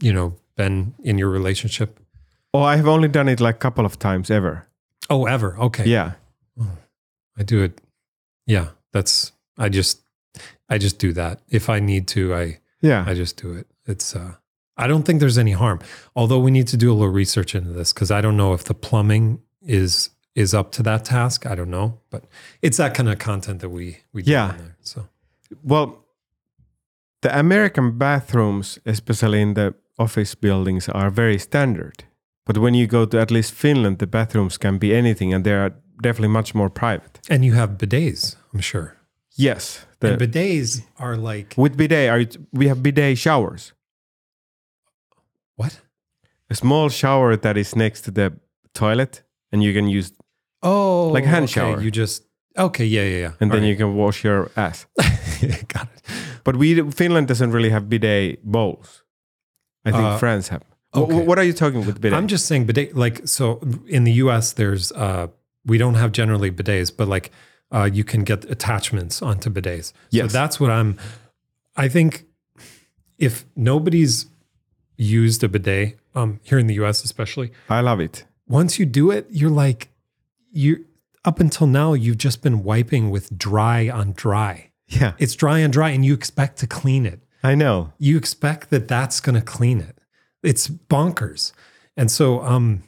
[0.00, 1.98] you know been in your relationship?
[2.54, 4.66] Oh, I have only done it like a couple of times ever.
[5.08, 5.58] Oh, ever.
[5.58, 5.84] Okay.
[5.86, 6.12] Yeah.
[7.38, 7.80] I do it.
[8.46, 10.02] Yeah, that's I just
[10.68, 11.40] I just do that.
[11.48, 13.04] If I need to, I Yeah.
[13.06, 13.66] I just do it.
[13.86, 14.34] It's uh
[14.76, 15.78] I don't think there's any harm.
[16.16, 18.64] Although we need to do a little research into this cuz I don't know if
[18.64, 21.44] the plumbing is is up to that task.
[21.46, 22.24] I don't know, but
[22.62, 24.54] it's that kind of content that we we do Yeah.
[24.58, 24.76] there.
[24.80, 25.08] So
[25.62, 25.98] Well,
[27.20, 32.04] the American bathrooms, especially in the office buildings, are very standard.
[32.46, 35.52] But when you go to at least Finland, the bathrooms can be anything and they
[35.54, 37.20] are definitely much more private.
[37.30, 38.96] and you have bidets, I'm sure.
[39.36, 39.86] Yes.
[40.00, 43.72] The, and bidets are like with bidet, are you, we have bidet showers.
[45.62, 45.80] What?
[46.50, 48.32] A small shower that is next to the
[48.74, 50.12] toilet and you can use,
[50.62, 51.80] Oh, Like a hand okay, shower.
[51.82, 52.22] You just
[52.56, 53.32] okay, yeah, yeah, yeah.
[53.40, 54.86] and then All you can wash your ass.
[55.74, 56.02] got it.
[56.44, 59.02] But we Finland doesn't really have bidet bowls.
[59.84, 60.62] I think Uh, France have.
[60.94, 61.24] Okay.
[61.26, 62.18] What are you talking with bidet?
[62.18, 62.94] I'm just saying bidet.
[62.96, 63.58] Like so,
[63.88, 65.26] in the U.S., there's uh,
[65.64, 67.30] we don't have generally bidets, but like
[67.74, 69.92] uh, you can get attachments onto bidets.
[70.10, 70.30] Yes.
[70.32, 70.96] So that's what I'm.
[71.84, 72.24] I think
[73.18, 74.26] if nobody's
[74.96, 78.24] used a bidet um, here in the U.S., especially I love it.
[78.46, 79.88] once you do it, you're like
[80.52, 80.84] you.
[81.24, 84.70] Up until now, you've just been wiping with dry on dry.
[84.88, 87.92] Yeah, It's dry on dry, and you expect to clean it I know.
[87.98, 89.96] you expect that that's going to clean it.
[90.42, 91.52] It's bonkers.
[91.96, 92.82] And so, um,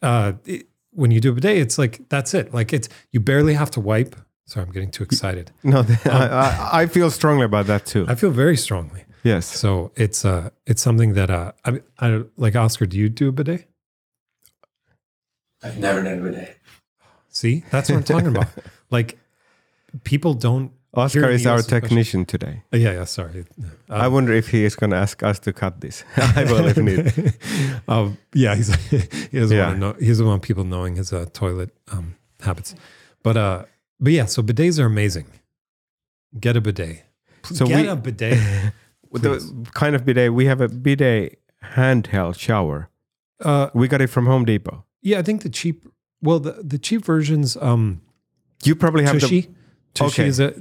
[0.00, 2.54] uh, it- when you do a bidet, it's like that's it.
[2.54, 4.14] Like it's you barely have to wipe.
[4.46, 5.50] Sorry, I'm getting too excited.
[5.64, 8.04] No, I, I, I feel strongly about that too.
[8.08, 9.04] I feel very strongly.
[9.22, 9.46] Yes.
[9.46, 12.56] So it's uh, it's something that uh, I, I like.
[12.56, 13.68] Oscar, do you do a bidet?
[15.62, 16.58] I've never done a bidet.
[17.28, 18.48] See, that's what I'm talking about.
[18.90, 19.18] Like
[20.04, 20.70] people don't.
[20.92, 21.80] Oscar is our US question.
[21.80, 22.62] technician today.
[22.74, 23.04] Uh, yeah, yeah.
[23.04, 23.46] Sorry.
[23.88, 26.04] I wonder if he is going to ask us to cut this.
[26.18, 27.32] I will if need.
[27.88, 28.74] um, yeah, he's
[29.30, 29.68] he doesn't Yeah.
[29.68, 29.92] want to know.
[29.98, 32.74] He doesn't want people knowing his uh, toilet um, habits.
[33.22, 33.64] But uh,
[33.98, 35.24] but yeah, so bidets are amazing.
[36.38, 37.06] Get a bidet.
[37.44, 38.72] So Get we- a bidet.
[39.12, 41.38] With the kind of bidet, we have a bidet
[41.76, 42.88] handheld shower.
[43.40, 44.84] Uh, We got it from Home Depot.
[45.02, 45.86] yeah, I think the cheap.
[46.22, 47.56] Well, the the cheap versions.
[47.60, 48.00] Um,
[48.64, 49.40] You probably have Tushy.
[49.42, 49.48] the.
[49.94, 50.28] Tushy Okay.
[50.28, 50.54] is a.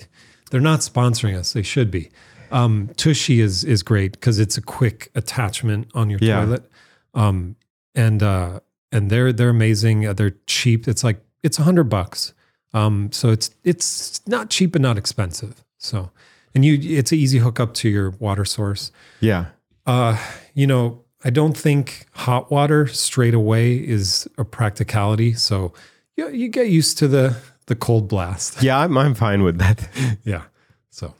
[0.50, 1.52] They're not sponsoring us.
[1.52, 2.10] They should be.
[2.52, 6.40] Um, Tushy is is great because it's a quick attachment on your Yeah.
[6.44, 6.70] toilet.
[7.14, 7.56] Um,
[7.94, 8.60] and uh,
[8.92, 10.06] and they're they're amazing.
[10.06, 10.86] Uh, they're cheap.
[10.86, 12.34] It's like it's a hundred bucks.
[12.74, 15.64] Um, so it's it's not cheap and not expensive.
[15.78, 16.10] So
[16.56, 18.90] and you it's an easy hookup to your water source.
[19.20, 19.44] Yeah.
[19.84, 20.16] Uh,
[20.54, 25.34] you know, I don't think hot water straight away is a practicality.
[25.34, 25.72] So
[26.16, 27.36] you, you get used to the
[27.66, 28.62] the cold blast.
[28.62, 29.88] Yeah, I'm, I'm fine with that.
[30.24, 30.44] Yeah.
[30.90, 31.14] So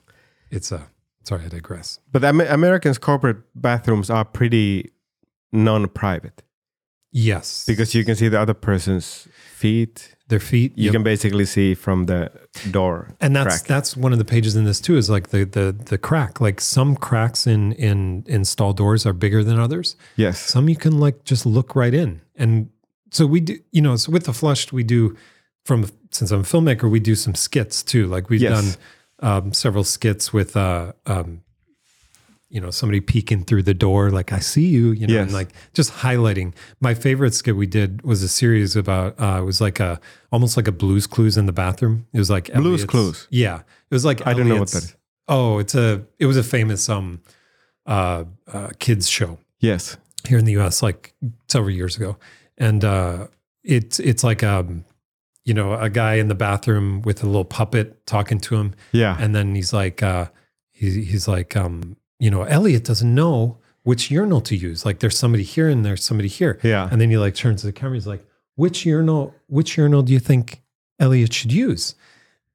[0.51, 0.87] it's a
[1.24, 2.01] sorry, I digress.
[2.11, 4.91] But Americans' corporate bathrooms are pretty
[5.53, 6.43] non-private
[7.12, 7.64] Yes.
[7.66, 10.14] because you can see the other person's feet.
[10.28, 10.72] their feet.
[10.76, 10.92] You yep.
[10.92, 12.30] can basically see from the
[12.70, 13.09] door.
[13.20, 13.68] and that's crack.
[13.68, 16.40] that's one of the pages in this too is like the the the crack.
[16.40, 19.96] Like some cracks in in in stall doors are bigger than others.
[20.16, 20.38] yes.
[20.40, 22.20] Some you can like just look right in.
[22.34, 22.68] And
[23.11, 25.16] so we do, you know, so with the flushed, we do
[25.64, 28.07] from since I'm a filmmaker, we do some skits too.
[28.14, 28.52] Like we've Yes.
[28.57, 28.68] done
[29.20, 31.40] um, several skits with uh um
[32.57, 35.24] you know somebody peeking through the door like i see you you know Yes.
[35.24, 39.44] and like just highlighting my favorite skit we did was a series about uh it
[39.44, 40.00] was like a
[40.32, 43.18] almost like a blues clues in the bathroom it was like Blues Elliot's- Clues?
[43.30, 43.59] yeah
[43.90, 44.96] it was like I don't know what Elliot's- that is.
[45.28, 45.88] oh it's a
[46.18, 47.20] it was a famous um
[47.86, 49.96] uh, uh kids show Yes.
[50.28, 51.14] here in the US like
[51.48, 52.16] several years ago.
[52.59, 53.26] And uh
[53.64, 54.84] it's it's like um
[55.44, 59.16] you know, a guy in the bathroom with a little puppet talking to him Yeah.
[59.20, 60.26] and then he's like uh
[60.72, 64.84] he's he's like um you know, Elliot doesn't know which urinal to use.
[64.84, 66.58] Like there's somebody here and there's somebody here.
[66.62, 66.88] Yeah.
[66.90, 68.24] And then he like turns to the camera he's like,
[68.56, 70.62] "Which urinal which urinal do you think
[70.98, 71.94] Elliot should use?"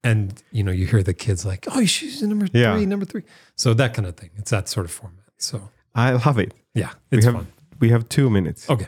[0.03, 2.73] And you know, you hear the kids like, "Oh, you should use number Yeah.
[2.73, 3.21] 3, number 3."
[3.55, 4.31] So that kind of thing.
[4.37, 5.19] It's that sort of format.
[5.37, 6.53] So, I love it.
[6.73, 7.47] yeah, We it's have fun.
[7.79, 8.69] we have two minutes.
[8.69, 8.87] Okay.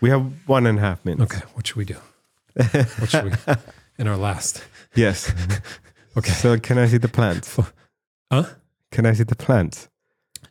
[0.00, 1.22] We have one and a half minutes.
[1.34, 1.96] Okay, what should we do?
[2.54, 3.32] What should we
[3.98, 4.62] in our last?
[4.94, 5.32] Yes.
[6.16, 6.32] Okay.
[6.32, 7.56] So can I see the plants?
[8.32, 8.44] Huh?
[8.90, 9.88] Can I see the plants?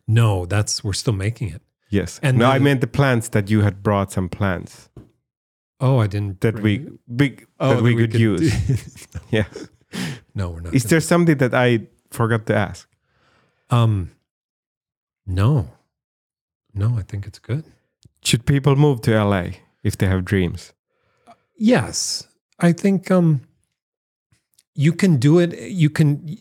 [0.08, 1.62] No, that's we're still making it.
[1.90, 2.20] Yes.
[2.24, 4.90] And no, I then- meant the plants that you had brought some plants
[5.80, 6.42] Oh, I didn't.
[6.42, 9.08] that we big Oh, that we could use.
[9.32, 9.46] yeah.
[10.34, 10.74] no, we're not.
[10.74, 12.90] Is there something that I forgot to ask?
[13.70, 14.12] Um,
[15.26, 15.70] no,
[16.74, 16.98] no.
[16.98, 17.64] I think it's good.
[18.24, 19.50] Should people move to LA
[19.84, 20.74] if they have dreams?
[21.58, 22.28] Yes,
[22.60, 23.42] I think um,
[24.74, 25.54] you can do it.
[25.72, 26.38] You can.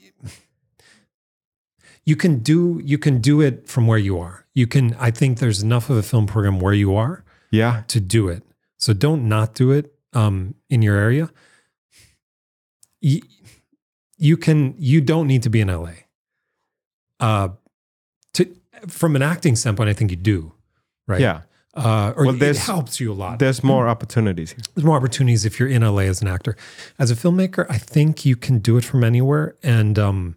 [2.06, 4.46] You can do you can do it from where you are.
[4.54, 4.94] You can.
[4.98, 7.82] I think there's enough of a film program where you are Yeah.
[7.88, 8.42] to do it.
[8.78, 11.30] So don't not do it um, in your area.
[13.00, 13.20] You,
[14.16, 14.74] you can.
[14.78, 15.92] You don't need to be in LA.
[17.20, 17.48] Uh,
[18.34, 18.46] to
[18.88, 20.52] from an acting standpoint, I think you do,
[21.06, 21.20] right?
[21.20, 21.40] Yeah.
[21.74, 23.38] Uh, or Well, it helps you a lot.
[23.38, 24.60] There's more opportunities here.
[24.74, 26.56] There's more opportunities if you're in LA as an actor.
[26.98, 30.36] As a filmmaker, I think you can do it from anywhere, and um,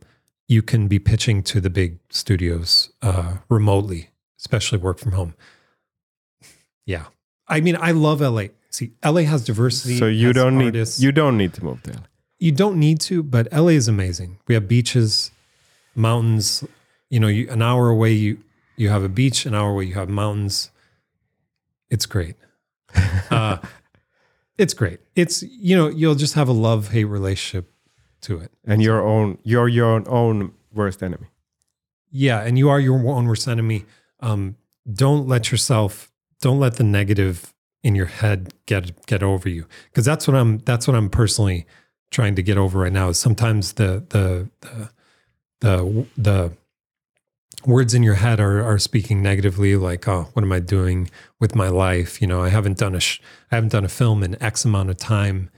[0.49, 5.35] you can be pitching to the big studios uh, remotely, especially work from home.
[6.85, 7.05] Yeah,
[7.47, 8.45] I mean, I love LA.
[8.71, 9.97] See, LA has diversity.
[9.97, 11.99] So you don't need you don't need to move to LA.
[12.39, 14.39] you don't need to, but LA is amazing.
[14.47, 15.31] We have beaches,
[15.95, 16.63] mountains.
[17.09, 18.39] You know, you, an hour away you
[18.75, 19.45] you have a beach.
[19.45, 20.71] An hour away you have mountains.
[21.89, 22.35] It's great.
[23.29, 23.57] Uh,
[24.57, 24.99] it's great.
[25.15, 27.71] It's you know you'll just have a love hate relationship
[28.21, 28.51] to it.
[28.65, 31.27] And your own you're your own worst enemy.
[32.11, 33.85] Yeah, and you are your own worst enemy.
[34.19, 34.55] Um,
[34.91, 36.11] don't let yourself,
[36.41, 37.53] don't let the negative
[37.83, 40.59] in your head get get over you, because that's what I'm.
[40.59, 41.65] That's what I'm personally
[42.11, 43.09] trying to get over right now.
[43.09, 44.89] Is sometimes the the the
[45.61, 46.57] the the
[47.65, 51.09] words in your head are are speaking negatively, like, oh, what am I doing
[51.39, 52.21] with my life?
[52.21, 54.89] You know, I haven't done a sh- I haven't done a film in X amount
[54.89, 55.49] of time.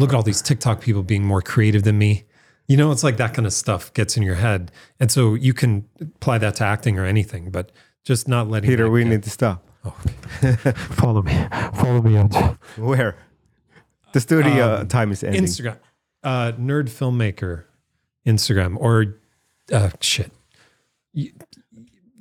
[0.00, 2.24] Look at all these TikTok people being more creative than me.
[2.68, 4.70] You know, it's like that kind of stuff gets in your head.
[4.98, 7.70] And so you can apply that to acting or anything, but
[8.04, 9.66] just not letting Peter, we get- need to stop.
[9.84, 9.96] Oh,
[10.42, 10.72] okay.
[11.00, 11.32] follow me.
[11.74, 12.28] Follow me on
[12.76, 13.16] Where?
[14.12, 15.44] The studio Um, time is ending.
[15.44, 15.78] Instagram.
[16.22, 17.64] Uh, nerd filmmaker
[18.26, 19.18] Instagram or
[19.72, 20.30] uh, shit.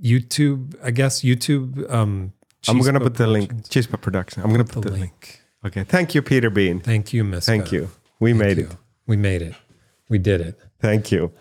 [0.02, 1.90] YouTube, I guess YouTube.
[1.92, 2.34] Um,
[2.68, 3.50] I'm gonna put the link.
[3.50, 3.88] Productions.
[3.88, 4.44] Production.
[4.44, 5.02] I'm gonna The put the link.
[5.02, 5.39] link.
[5.66, 5.84] Okay.
[5.84, 6.80] Thank you, Peter Bean.
[6.80, 7.46] Thank you, Miss.
[7.46, 7.90] Thank you.
[8.20, 8.64] We Thank made you.
[8.66, 8.78] it.
[9.08, 9.56] We made it.
[10.08, 10.60] We did it.
[10.80, 11.32] Thank you.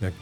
[0.00, 0.14] Nick.